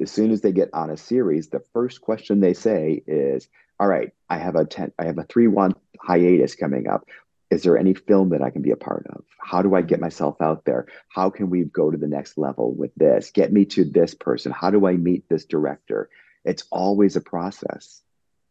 as 0.00 0.10
soon 0.10 0.30
as 0.30 0.40
they 0.40 0.52
get 0.52 0.70
on 0.72 0.90
a 0.90 0.96
series, 0.96 1.48
the 1.48 1.62
first 1.72 2.00
question 2.00 2.40
they 2.40 2.54
say 2.54 3.02
is, 3.06 3.48
all 3.78 3.86
right, 3.86 4.12
I 4.28 4.38
have 4.38 4.56
a 4.56 4.64
10, 4.64 4.92
I 4.98 5.06
have 5.06 5.18
a 5.18 5.24
three 5.24 5.48
month 5.48 5.76
hiatus 6.00 6.54
coming 6.54 6.88
up 6.88 7.06
is 7.50 7.62
there 7.62 7.78
any 7.78 7.94
film 7.94 8.30
that 8.30 8.42
I 8.42 8.50
can 8.50 8.62
be 8.62 8.72
a 8.72 8.76
part 8.76 9.06
of? 9.08 9.24
How 9.38 9.62
do 9.62 9.74
I 9.74 9.82
get 9.82 10.00
myself 10.00 10.40
out 10.40 10.64
there? 10.64 10.86
How 11.08 11.30
can 11.30 11.48
we 11.48 11.64
go 11.64 11.90
to 11.90 11.98
the 11.98 12.08
next 12.08 12.36
level 12.36 12.74
with 12.74 12.92
this? 12.96 13.30
Get 13.30 13.52
me 13.52 13.64
to 13.66 13.84
this 13.84 14.14
person. 14.14 14.50
How 14.50 14.70
do 14.70 14.86
I 14.86 14.96
meet 14.96 15.28
this 15.28 15.44
director? 15.44 16.10
It's 16.44 16.64
always 16.70 17.14
a 17.14 17.20
process. 17.20 18.02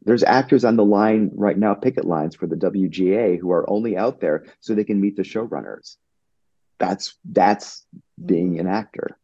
There's 0.04 0.24
actors 0.24 0.64
on 0.64 0.78
the 0.78 0.86
line 0.86 1.32
right 1.34 1.58
now, 1.58 1.74
picket 1.74 2.06
lines 2.06 2.36
for 2.36 2.48
the 2.48 2.56
WGA, 2.56 3.40
who 3.40 3.52
are 3.52 3.70
only 3.70 3.98
out 3.98 4.22
there 4.22 4.46
so 4.60 4.74
they 4.74 4.84
can 4.84 5.02
meet 5.02 5.18
the 5.18 5.24
showrunners. 5.24 5.98
That's 6.78 7.16
that's 7.26 7.86
being 8.24 8.60
an 8.60 8.68
actor. 8.68 9.18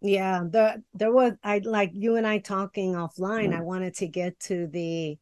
Yeah, 0.00 0.44
the 0.48 0.82
there 0.94 1.12
was 1.12 1.32
I 1.42 1.58
like 1.58 1.90
you 1.94 2.16
and 2.16 2.26
I 2.26 2.38
talking 2.38 2.92
offline. 2.92 3.54
I 3.54 3.62
wanted 3.62 3.94
to 3.96 4.06
get 4.06 4.38
to 4.40 4.66
the 4.66 5.18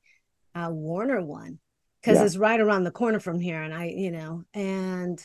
uh, 0.55 0.71
Warner 0.71 1.23
one 1.23 1.59
because 2.07 2.21
yeah. 2.21 2.27
it's 2.27 2.37
right 2.37 2.61
around 2.61 2.85
the 2.85 2.93
corner 2.93 3.19
from 3.19 3.41
here. 3.41 3.61
And 3.61 3.75
I, 3.75 3.87
you 3.87 4.13
know, 4.13 4.45
and 4.55 5.21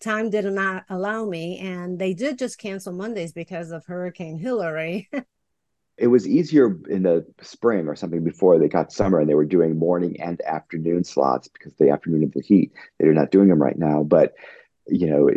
time 0.00 0.28
did 0.28 0.44
not 0.44 0.84
allow 0.90 1.24
me. 1.24 1.58
And 1.58 1.98
they 1.98 2.12
did 2.12 2.38
just 2.38 2.58
cancel 2.58 2.92
Mondays 2.92 3.32
because 3.32 3.70
of 3.70 3.86
Hurricane 3.86 4.36
Hilary. 4.36 5.08
it 5.96 6.08
was 6.08 6.28
easier 6.28 6.78
in 6.90 7.04
the 7.04 7.24
spring 7.40 7.88
or 7.88 7.96
something 7.96 8.22
before 8.22 8.58
they 8.58 8.68
got 8.68 8.92
summer 8.92 9.18
and 9.18 9.30
they 9.30 9.34
were 9.34 9.46
doing 9.46 9.78
morning 9.78 10.20
and 10.20 10.42
afternoon 10.42 11.04
slots 11.04 11.48
because 11.48 11.72
the 11.78 11.88
afternoon 11.88 12.24
of 12.24 12.32
the 12.32 12.42
heat. 12.42 12.72
They're 12.98 13.14
not 13.14 13.30
doing 13.30 13.48
them 13.48 13.62
right 13.62 13.78
now. 13.78 14.02
But 14.02 14.34
you 14.86 15.06
know, 15.06 15.30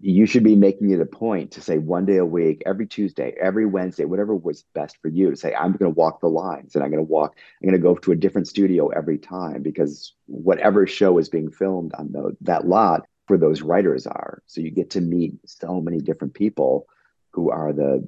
you 0.00 0.26
should 0.26 0.44
be 0.44 0.54
making 0.54 0.90
it 0.90 1.00
a 1.00 1.06
point 1.06 1.50
to 1.52 1.60
say 1.60 1.78
one 1.78 2.06
day 2.06 2.18
a 2.18 2.24
week, 2.24 2.62
every 2.66 2.86
Tuesday, 2.86 3.34
every 3.40 3.66
Wednesday, 3.66 4.04
whatever 4.04 4.34
was 4.34 4.62
best 4.74 4.96
for 5.02 5.08
you 5.08 5.30
to 5.30 5.36
say, 5.36 5.52
I'm 5.54 5.72
going 5.72 5.92
to 5.92 5.98
walk 5.98 6.20
the 6.20 6.28
lines 6.28 6.74
and 6.74 6.84
I'm 6.84 6.90
going 6.90 7.04
to 7.04 7.10
walk, 7.10 7.36
I'm 7.60 7.68
going 7.68 7.80
to 7.80 7.82
go 7.82 7.96
to 7.96 8.12
a 8.12 8.16
different 8.16 8.46
studio 8.46 8.88
every 8.88 9.18
time 9.18 9.62
because 9.62 10.14
whatever 10.26 10.86
show 10.86 11.18
is 11.18 11.28
being 11.28 11.50
filmed 11.50 11.92
on 11.94 12.12
the, 12.12 12.36
that 12.42 12.66
lot 12.68 13.06
for 13.26 13.36
those 13.36 13.62
writers 13.62 14.06
are. 14.06 14.42
So 14.46 14.60
you 14.60 14.70
get 14.70 14.90
to 14.90 15.00
meet 15.00 15.34
so 15.46 15.80
many 15.80 15.98
different 15.98 16.34
people 16.34 16.86
who 17.30 17.50
are 17.50 17.72
the, 17.72 18.06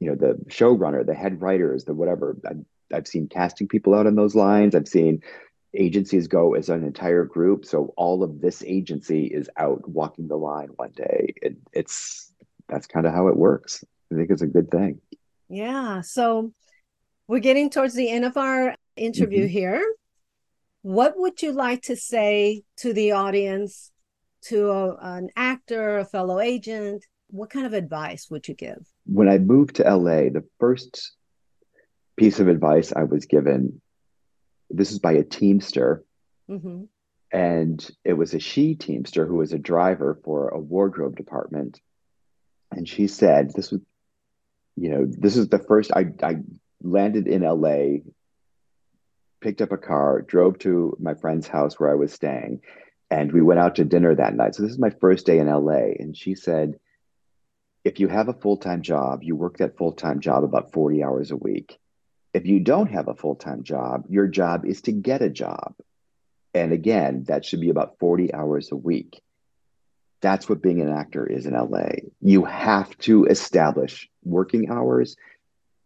you 0.00 0.10
know, 0.10 0.16
the 0.16 0.34
showrunner, 0.50 1.06
the 1.06 1.14
head 1.14 1.40
writers, 1.40 1.84
the 1.84 1.94
whatever. 1.94 2.36
I've, 2.46 2.64
I've 2.92 3.08
seen 3.08 3.28
casting 3.28 3.68
people 3.68 3.94
out 3.94 4.06
on 4.06 4.16
those 4.16 4.34
lines. 4.34 4.74
I've 4.74 4.88
seen 4.88 5.22
agencies 5.74 6.28
go 6.28 6.54
as 6.54 6.68
an 6.68 6.84
entire 6.84 7.24
group. 7.24 7.64
So 7.64 7.92
all 7.96 8.22
of 8.22 8.40
this 8.40 8.62
agency 8.64 9.26
is 9.26 9.50
out 9.56 9.88
walking 9.88 10.28
the 10.28 10.36
line 10.36 10.68
one 10.76 10.92
day. 10.92 11.34
It, 11.36 11.56
it's 11.72 12.32
that's 12.68 12.86
kind 12.86 13.06
of 13.06 13.12
how 13.12 13.28
it 13.28 13.36
works. 13.36 13.84
I 14.12 14.16
think 14.16 14.30
it's 14.30 14.42
a 14.42 14.46
good 14.46 14.70
thing. 14.70 15.00
Yeah. 15.48 16.00
So 16.00 16.52
we're 17.28 17.40
getting 17.40 17.70
towards 17.70 17.94
the 17.94 18.10
end 18.10 18.24
of 18.24 18.36
our 18.36 18.74
interview 18.96 19.44
mm-hmm. 19.44 19.52
here. 19.52 19.94
What 20.82 21.14
would 21.16 21.42
you 21.42 21.52
like 21.52 21.82
to 21.82 21.96
say 21.96 22.62
to 22.78 22.92
the 22.92 23.12
audience, 23.12 23.90
to 24.42 24.70
a, 24.70 24.96
an 25.00 25.30
actor, 25.36 25.98
a 25.98 26.04
fellow 26.04 26.40
agent? 26.40 27.04
What 27.28 27.50
kind 27.50 27.66
of 27.66 27.72
advice 27.72 28.28
would 28.30 28.46
you 28.46 28.54
give? 28.54 28.86
When 29.04 29.28
I 29.28 29.38
moved 29.38 29.76
to 29.76 29.82
LA, 29.82 30.30
the 30.30 30.44
first 30.60 31.12
piece 32.16 32.38
of 32.38 32.48
advice 32.48 32.92
I 32.92 33.02
was 33.02 33.26
given 33.26 33.80
this 34.70 34.92
is 34.92 34.98
by 34.98 35.12
a 35.12 35.24
Teamster. 35.24 36.04
Mm-hmm. 36.50 36.84
And 37.32 37.90
it 38.04 38.14
was 38.14 38.34
a 38.34 38.38
she 38.38 38.74
Teamster 38.74 39.26
who 39.26 39.36
was 39.36 39.52
a 39.52 39.58
driver 39.58 40.18
for 40.24 40.48
a 40.48 40.58
wardrobe 40.58 41.16
department. 41.16 41.80
And 42.70 42.88
she 42.88 43.06
said, 43.06 43.52
This 43.52 43.70
was, 43.70 43.80
you 44.76 44.90
know, 44.90 45.06
this 45.06 45.36
is 45.36 45.48
the 45.48 45.58
first 45.58 45.90
I, 45.92 46.06
I 46.22 46.36
landed 46.82 47.26
in 47.26 47.42
LA, 47.42 48.02
picked 49.40 49.60
up 49.60 49.72
a 49.72 49.78
car, 49.78 50.22
drove 50.22 50.58
to 50.60 50.96
my 51.00 51.14
friend's 51.14 51.48
house 51.48 51.78
where 51.78 51.90
I 51.90 51.94
was 51.94 52.12
staying, 52.12 52.60
and 53.10 53.32
we 53.32 53.42
went 53.42 53.60
out 53.60 53.76
to 53.76 53.84
dinner 53.84 54.14
that 54.14 54.34
night. 54.34 54.54
So 54.54 54.62
this 54.62 54.72
is 54.72 54.78
my 54.78 54.90
first 54.90 55.26
day 55.26 55.38
in 55.38 55.48
LA. 55.48 55.92
And 55.98 56.16
she 56.16 56.34
said, 56.34 56.78
if 57.84 58.00
you 58.00 58.08
have 58.08 58.28
a 58.28 58.34
full 58.34 58.56
time 58.56 58.82
job, 58.82 59.22
you 59.22 59.36
work 59.36 59.58
that 59.58 59.76
full 59.76 59.92
time 59.92 60.20
job 60.20 60.42
about 60.42 60.72
40 60.72 61.04
hours 61.04 61.30
a 61.30 61.36
week. 61.36 61.78
If 62.36 62.44
you 62.44 62.60
don't 62.60 62.90
have 62.90 63.08
a 63.08 63.14
full 63.14 63.34
time 63.34 63.62
job, 63.62 64.04
your 64.10 64.26
job 64.26 64.66
is 64.66 64.82
to 64.82 64.92
get 64.92 65.22
a 65.22 65.30
job. 65.30 65.74
And 66.52 66.70
again, 66.70 67.24
that 67.28 67.46
should 67.46 67.62
be 67.62 67.70
about 67.70 67.98
40 67.98 68.34
hours 68.34 68.70
a 68.70 68.76
week. 68.76 69.22
That's 70.20 70.46
what 70.46 70.60
being 70.60 70.82
an 70.82 70.92
actor 70.92 71.26
is 71.26 71.46
in 71.46 71.54
LA. 71.54 72.10
You 72.20 72.44
have 72.44 72.94
to 72.98 73.24
establish 73.24 74.10
working 74.22 74.68
hours. 74.70 75.16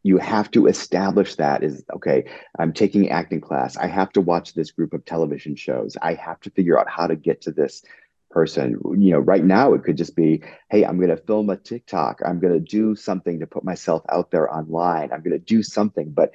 You 0.03 0.19
have 0.19 0.51
to 0.51 0.67
establish 0.67 1.37
that 1.37 1.63
is 1.63 1.85
okay, 1.95 2.25
I'm 2.59 2.73
taking 2.73 3.11
acting 3.11 3.41
class. 3.41 3.77
I 3.77 3.87
have 3.87 4.11
to 4.15 4.21
watch 4.21 4.53
this 4.53 4.73
group 4.73 4.93
of 4.93 5.05
television 5.05 5.55
shows. 5.55 5.97
I 6.03 6.15
have 6.15 6.41
to 6.41 6.51
figure 6.51 6.77
out 6.77 6.91
how 6.91 7.07
to 7.07 7.15
get 7.15 7.43
to 7.43 7.53
this 7.53 7.85
person. 8.31 8.79
You 8.99 9.13
know, 9.13 9.19
right 9.19 9.45
now 9.45 9.75
it 9.75 9.85
could 9.85 9.97
just 9.97 10.17
be, 10.17 10.43
hey, 10.71 10.85
I'm 10.85 10.97
going 10.97 11.11
to 11.11 11.17
film 11.17 11.51
a 11.51 11.57
TikTok. 11.57 12.21
I'm 12.25 12.41
going 12.41 12.55
to 12.55 12.61
do 12.61 12.95
something 12.95 13.41
to 13.41 13.47
put 13.47 13.65
myself 13.65 14.03
out 14.09 14.31
there 14.31 14.53
online. 14.53 15.13
I'm 15.13 15.23
going 15.23 15.39
to 15.39 15.39
do 15.39 15.63
something. 15.63 16.11
But 16.11 16.33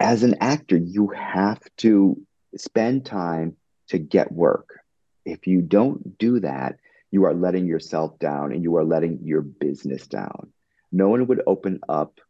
as 0.00 0.22
an 0.22 0.36
actor, 0.40 0.76
you 0.76 1.08
have 1.08 1.60
to 1.78 2.20
spend 2.56 3.06
time 3.06 3.56
to 3.88 3.98
get 3.98 4.32
work. 4.32 4.80
If 5.24 5.46
you 5.46 5.62
don't 5.62 6.18
do 6.18 6.40
that, 6.40 6.78
you 7.10 7.24
are 7.24 7.34
letting 7.34 7.66
yourself 7.66 8.18
down 8.18 8.52
and 8.52 8.62
you 8.62 8.76
are 8.76 8.84
letting 8.84 9.20
your 9.22 9.42
business 9.42 10.06
down. 10.06 10.52
No 10.92 11.08
one 11.08 11.26
would 11.26 11.42
open 11.46 11.80
up 11.88 12.20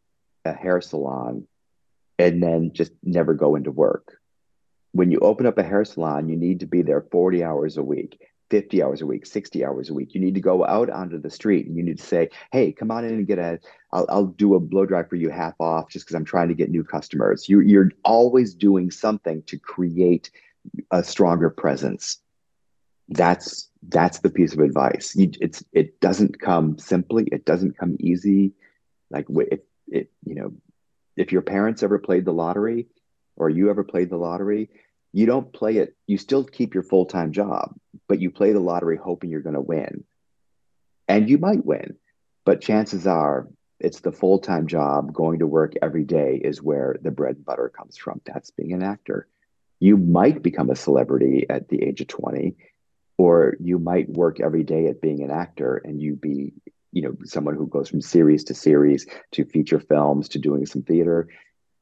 a 0.45 0.53
hair 0.53 0.81
salon 0.81 1.47
and 2.19 2.43
then 2.43 2.71
just 2.73 2.93
never 3.03 3.35
go 3.35 3.57
into 3.57 3.71
work. 3.71 4.19
When 4.97 5.11
you 5.11 5.19
open 5.21 5.47
up 5.47 5.59
a 5.59 5.63
hair 5.63 5.85
salon, 5.85 6.29
you 6.29 6.37
need 6.37 6.61
to 6.61 6.67
be 6.67 6.83
there 6.83 7.03
40 7.11 7.45
hours 7.45 7.77
a 7.77 7.83
week. 7.83 8.19
50 8.51 8.83
hours 8.83 9.03
a 9.03 9.07
week, 9.07 9.27
60 9.27 9.65
hours 9.65 9.91
a 9.91 9.95
week. 9.95 10.15
You 10.15 10.21
need 10.21 10.35
to 10.35 10.41
go 10.41 10.65
out 10.65 10.89
onto 10.89 11.21
the 11.21 11.31
street 11.31 11.67
and 11.67 11.77
you 11.77 11.83
need 11.83 11.99
to 11.99 12.07
say, 12.07 12.31
hey, 12.53 12.73
come 12.73 12.91
on 12.91 13.05
in 13.05 13.15
and 13.15 13.27
get 13.27 13.39
a, 13.39 13.59
I'll, 13.93 14.07
I'll 14.09 14.27
do 14.27 14.55
a 14.55 14.61
blow 14.61 14.87
dry 14.87 15.03
for 15.03 15.17
you 15.17 15.31
half 15.31 15.55
off 15.61 15.91
just 15.91 16.07
because 16.07 16.15
I'm 16.15 16.25
trying 16.25 16.49
to 16.49 16.55
get 16.55 16.71
new 16.71 16.85
customers. 16.85 17.49
You, 17.49 17.61
you're 17.61 17.91
always 18.05 18.55
doing 18.55 18.91
something 18.91 19.43
to 19.49 19.59
create 19.59 20.31
a 20.91 21.03
stronger 21.03 21.51
presence. 21.51 22.19
That's 23.09 23.69
that's 23.89 24.21
the 24.21 24.31
piece 24.31 24.53
of 24.53 24.61
advice. 24.61 25.15
You, 25.15 25.31
it's 25.41 25.63
it 25.73 26.01
doesn't 26.01 26.41
come 26.41 26.77
simply. 26.79 27.29
It 27.31 27.45
doesn't 27.45 27.79
come 27.79 27.97
easy. 28.01 28.53
Like 29.11 29.27
if 29.29 29.61
it 29.87 30.11
you 30.25 30.35
know 30.35 30.53
if 31.17 31.31
your 31.31 31.43
parents 31.43 31.85
ever 31.85 31.99
played 31.99 32.25
the 32.25 32.33
lottery 32.33 32.89
or 33.37 33.49
you 33.49 33.71
ever 33.71 33.85
played 33.85 34.11
the 34.11 34.17
lottery, 34.17 34.71
you 35.13 35.27
don't 35.27 35.53
play 35.53 35.79
it, 35.79 35.97
you 36.07 36.19
still 36.19 36.45
keep 36.45 36.75
your 36.75 36.83
full 36.83 37.07
time 37.07 37.33
job, 37.33 37.75
but 38.09 38.21
you 38.21 38.31
play 38.31 38.53
the 38.53 38.61
lottery 38.61 38.99
hoping 39.03 39.31
you're 39.31 39.41
going 39.41 39.55
to 39.55 39.61
win. 39.61 40.05
And 41.09 41.29
you 41.31 41.39
might 41.39 41.65
win, 41.65 41.97
but 42.45 42.61
chances 42.61 43.07
are 43.07 43.49
it's 43.79 44.01
the 44.01 44.13
full 44.13 44.39
time 44.39 44.67
job 44.67 45.13
going 45.13 45.41
to 45.41 45.47
work 45.47 45.75
every 45.83 46.05
day 46.05 46.41
is 46.43 46.63
where 46.63 46.97
the 47.03 47.11
bread 47.11 47.37
and 47.37 47.45
butter 47.45 47.69
comes 47.69 47.97
from. 47.97 48.21
That's 48.25 48.51
being 48.51 48.73
an 48.73 48.83
actor. 48.83 49.29
You 49.81 49.97
might 49.97 50.43
become 50.43 50.71
a 50.71 50.77
celebrity 50.77 51.47
at 51.51 51.69
the 51.69 51.83
age 51.83 52.01
of 52.01 52.09
20, 52.09 52.57
or 53.19 53.57
you 53.61 53.79
might 53.79 54.09
work 54.09 54.41
every 54.41 54.63
day 54.63 54.87
at 54.87 55.03
being 55.03 55.23
an 55.23 55.31
actor 55.31 55.77
and 55.85 56.01
you 56.01 56.17
be 56.17 56.53
you 56.93 57.03
know 57.03 57.17
someone 57.25 57.57
who 57.57 57.67
goes 57.67 57.89
from 57.89 58.01
series 58.01 58.45
to 58.45 58.55
series 58.55 59.07
to 59.33 59.45
feature 59.45 59.81
films 59.81 60.31
to 60.31 60.39
doing 60.39 60.65
some 60.65 60.83
theater 60.83 61.29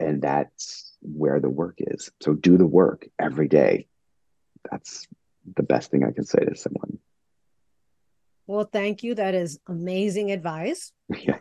and 0.00 0.22
that's 0.22 0.93
where 1.05 1.40
the 1.40 1.51
work 1.51 1.77
is. 1.79 2.11
So 2.23 2.35
do 2.35 2.57
the 2.57 2.67
work 2.67 3.09
every 3.19 3.49
day. 3.49 3.87
That's 4.71 5.07
the 5.57 5.62
best 5.62 5.90
thing 5.90 6.05
I 6.05 6.12
can 6.12 6.25
say 6.25 6.45
to 6.45 6.57
someone. 6.57 6.99
Well, 8.47 8.69
thank 8.71 9.03
you. 9.03 9.14
That 9.14 9.35
is 9.35 9.59
amazing 9.69 10.31
advice. 10.31 10.93
Yeah. 11.17 11.38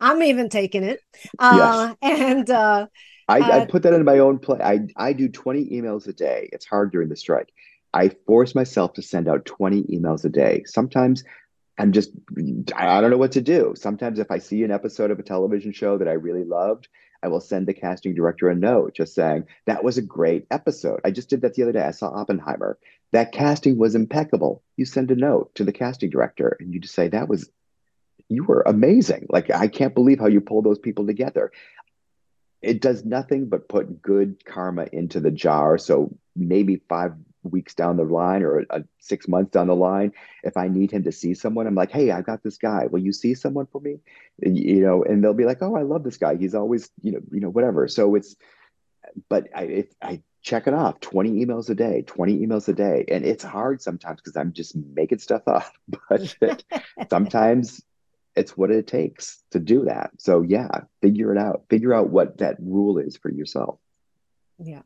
I'm 0.00 0.20
even 0.24 0.48
taking 0.48 0.82
it. 0.82 1.00
Uh, 1.38 1.94
yes. 2.02 2.20
And 2.20 2.50
uh, 2.50 2.86
I, 3.28 3.38
uh, 3.38 3.60
I 3.60 3.66
put 3.66 3.84
that 3.84 3.92
in 3.92 4.04
my 4.04 4.18
own 4.18 4.38
play. 4.40 4.58
I, 4.60 4.80
I 4.96 5.12
do 5.12 5.28
20 5.28 5.66
emails 5.70 6.08
a 6.08 6.12
day. 6.12 6.48
It's 6.52 6.66
hard 6.66 6.90
during 6.90 7.08
the 7.08 7.16
strike. 7.16 7.52
I 7.94 8.08
force 8.26 8.54
myself 8.54 8.94
to 8.94 9.02
send 9.02 9.28
out 9.28 9.44
20 9.44 9.84
emails 9.84 10.24
a 10.24 10.28
day. 10.28 10.64
Sometimes 10.66 11.22
I'm 11.78 11.92
just, 11.92 12.10
I 12.74 13.00
don't 13.00 13.10
know 13.10 13.18
what 13.18 13.32
to 13.32 13.40
do. 13.40 13.74
Sometimes 13.76 14.18
if 14.18 14.30
I 14.30 14.38
see 14.38 14.64
an 14.64 14.70
episode 14.70 15.10
of 15.10 15.18
a 15.18 15.22
television 15.22 15.72
show 15.72 15.98
that 15.98 16.08
I 16.08 16.12
really 16.12 16.44
loved, 16.44 16.88
I 17.22 17.28
will 17.28 17.40
send 17.40 17.66
the 17.66 17.74
casting 17.74 18.14
director 18.14 18.48
a 18.48 18.54
note 18.54 18.94
just 18.94 19.14
saying, 19.14 19.46
that 19.66 19.84
was 19.84 19.98
a 19.98 20.02
great 20.02 20.46
episode. 20.50 21.00
I 21.04 21.10
just 21.10 21.28
did 21.28 21.42
that 21.42 21.54
the 21.54 21.62
other 21.62 21.72
day. 21.72 21.82
I 21.82 21.92
saw 21.92 22.08
Oppenheimer. 22.08 22.78
That 23.12 23.32
casting 23.32 23.78
was 23.78 23.94
impeccable. 23.94 24.62
You 24.76 24.84
send 24.84 25.10
a 25.10 25.16
note 25.16 25.54
to 25.54 25.64
the 25.64 25.72
casting 25.72 26.10
director 26.10 26.56
and 26.58 26.72
you 26.72 26.80
just 26.80 26.94
say, 26.94 27.08
that 27.08 27.28
was, 27.28 27.50
you 28.28 28.44
were 28.44 28.62
amazing. 28.66 29.26
Like, 29.28 29.50
I 29.50 29.68
can't 29.68 29.94
believe 29.94 30.18
how 30.18 30.28
you 30.28 30.40
pulled 30.40 30.64
those 30.64 30.78
people 30.78 31.06
together. 31.06 31.52
It 32.62 32.80
does 32.80 33.04
nothing 33.04 33.48
but 33.48 33.68
put 33.68 34.00
good 34.00 34.44
karma 34.44 34.86
into 34.92 35.20
the 35.20 35.30
jar. 35.30 35.78
So 35.78 36.16
maybe 36.34 36.82
five 36.88 37.12
weeks 37.42 37.74
down 37.74 37.96
the 37.96 38.04
line 38.04 38.42
or 38.42 38.64
a, 38.70 38.84
six 38.98 39.28
months 39.28 39.50
down 39.50 39.66
the 39.66 39.76
line 39.76 40.12
if 40.44 40.56
i 40.56 40.68
need 40.68 40.90
him 40.90 41.02
to 41.02 41.12
see 41.12 41.34
someone 41.34 41.66
i'm 41.66 41.74
like 41.74 41.90
hey 41.90 42.10
i've 42.10 42.26
got 42.26 42.42
this 42.42 42.58
guy. 42.58 42.86
Will 42.86 43.00
you 43.00 43.12
see 43.12 43.34
someone 43.34 43.66
for 43.66 43.80
me? 43.80 43.98
And, 44.42 44.58
you 44.58 44.80
know 44.80 45.02
and 45.02 45.22
they'll 45.22 45.34
be 45.34 45.44
like 45.44 45.62
oh 45.62 45.76
i 45.76 45.82
love 45.82 46.04
this 46.04 46.16
guy. 46.16 46.36
He's 46.36 46.54
always 46.54 46.90
you 47.02 47.12
know 47.12 47.20
you 47.30 47.40
know 47.40 47.50
whatever. 47.50 47.88
So 47.88 48.14
it's 48.14 48.36
but 49.28 49.48
i 49.54 49.64
if 49.64 49.86
i 50.00 50.20
check 50.42 50.66
it 50.66 50.74
off 50.74 50.98
20 51.00 51.44
emails 51.44 51.70
a 51.70 51.74
day 51.74 52.02
20 52.02 52.44
emails 52.44 52.68
a 52.68 52.72
day 52.72 53.04
and 53.08 53.24
it's 53.24 53.44
hard 53.44 53.80
sometimes 53.80 54.20
because 54.20 54.36
i'm 54.36 54.52
just 54.52 54.74
making 54.74 55.18
stuff 55.18 55.42
up 55.46 55.72
but 56.08 56.64
sometimes 57.10 57.80
it's 58.34 58.56
what 58.56 58.70
it 58.70 58.86
takes 58.86 59.42
to 59.50 59.58
do 59.58 59.84
that. 59.84 60.10
So 60.18 60.42
yeah 60.42 60.68
figure 61.00 61.34
it 61.34 61.38
out. 61.38 61.64
Figure 61.68 61.94
out 61.94 62.10
what 62.10 62.38
that 62.38 62.56
rule 62.60 62.98
is 62.98 63.16
for 63.16 63.30
yourself. 63.30 63.78
Yeah. 64.58 64.82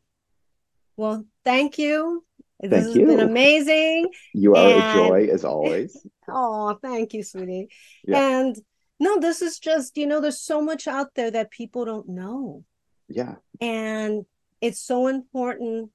Well 0.97 1.25
thank 1.45 1.79
you 1.79 2.25
this 2.61 2.71
thank 2.71 2.87
has 2.87 2.97
you. 2.97 3.07
been 3.07 3.21
amazing. 3.29 4.09
You 4.35 4.55
are 4.55 4.73
and... 4.73 4.83
a 4.83 4.95
joy 4.95 5.29
as 5.33 5.45
always. 5.45 6.07
oh, 6.29 6.79
thank 6.83 7.13
you, 7.13 7.23
sweetie. 7.23 7.69
Yeah. 8.07 8.41
And 8.41 8.57
no, 8.99 9.19
this 9.21 9.43
is 9.43 9.59
just, 9.59 9.97
you 9.97 10.07
know, 10.07 10.21
there's 10.21 10.41
so 10.41 10.63
much 10.63 10.87
out 10.87 11.09
there 11.15 11.31
that 11.31 11.51
people 11.51 11.85
don't 11.85 12.09
know. 12.09 12.65
Yeah. 13.09 13.37
And 13.61 14.25
it's 14.61 14.81
so 14.81 15.07
important 15.07 15.91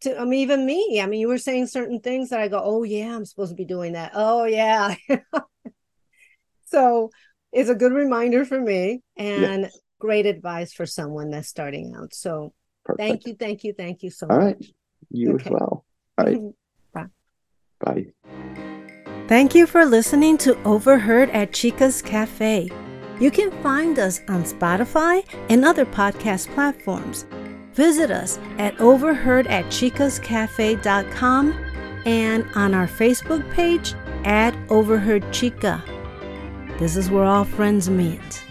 to 0.00 0.18
I 0.18 0.24
mean, 0.24 0.40
even 0.40 0.66
me. 0.66 1.00
I 1.02 1.06
mean, 1.06 1.20
you 1.20 1.28
were 1.28 1.38
saying 1.38 1.66
certain 1.66 2.00
things 2.00 2.30
that 2.30 2.40
I 2.40 2.48
go, 2.48 2.60
oh 2.62 2.82
yeah, 2.82 3.14
I'm 3.14 3.24
supposed 3.24 3.50
to 3.50 3.56
be 3.56 3.64
doing 3.64 3.92
that. 3.92 4.12
Oh 4.14 4.44
yeah. 4.44 4.94
so 6.66 7.10
it's 7.52 7.70
a 7.70 7.74
good 7.74 7.92
reminder 7.92 8.44
for 8.44 8.60
me 8.60 9.02
and 9.16 9.62
yes. 9.62 9.78
great 9.98 10.26
advice 10.26 10.72
for 10.72 10.86
someone 10.86 11.30
that's 11.30 11.48
starting 11.48 11.94
out. 11.96 12.14
So 12.14 12.52
Perfect. 12.84 13.00
thank 13.00 13.26
you, 13.26 13.34
thank 13.34 13.64
you, 13.64 13.74
thank 13.74 14.02
you 14.02 14.10
so 14.10 14.26
All 14.28 14.38
much. 14.38 14.44
Right. 14.44 14.66
You 15.10 15.34
okay. 15.34 15.44
as 15.44 15.50
well. 15.50 15.84
Bye. 16.24 16.52
Bye. 16.92 17.06
Bye. 17.80 18.06
Thank 19.28 19.54
you 19.54 19.66
for 19.66 19.84
listening 19.84 20.38
to 20.38 20.60
Overheard 20.64 21.30
at 21.30 21.54
Chica's 21.54 22.02
Cafe. 22.02 22.68
You 23.20 23.30
can 23.30 23.50
find 23.62 23.98
us 23.98 24.20
on 24.28 24.44
Spotify 24.44 25.24
and 25.48 25.64
other 25.64 25.86
podcast 25.86 26.52
platforms. 26.54 27.26
Visit 27.74 28.10
us 28.10 28.38
at 28.58 28.80
overheard 28.80 29.46
at 29.46 29.66
chicascafe.com 29.66 31.64
and 32.06 32.46
on 32.54 32.74
our 32.74 32.88
Facebook 32.88 33.48
page 33.52 33.94
at 34.24 34.54
Overheard 34.70 35.32
Chica. 35.32 35.84
This 36.78 36.96
is 36.96 37.10
where 37.10 37.24
all 37.24 37.44
friends 37.44 37.88
meet. 37.90 38.44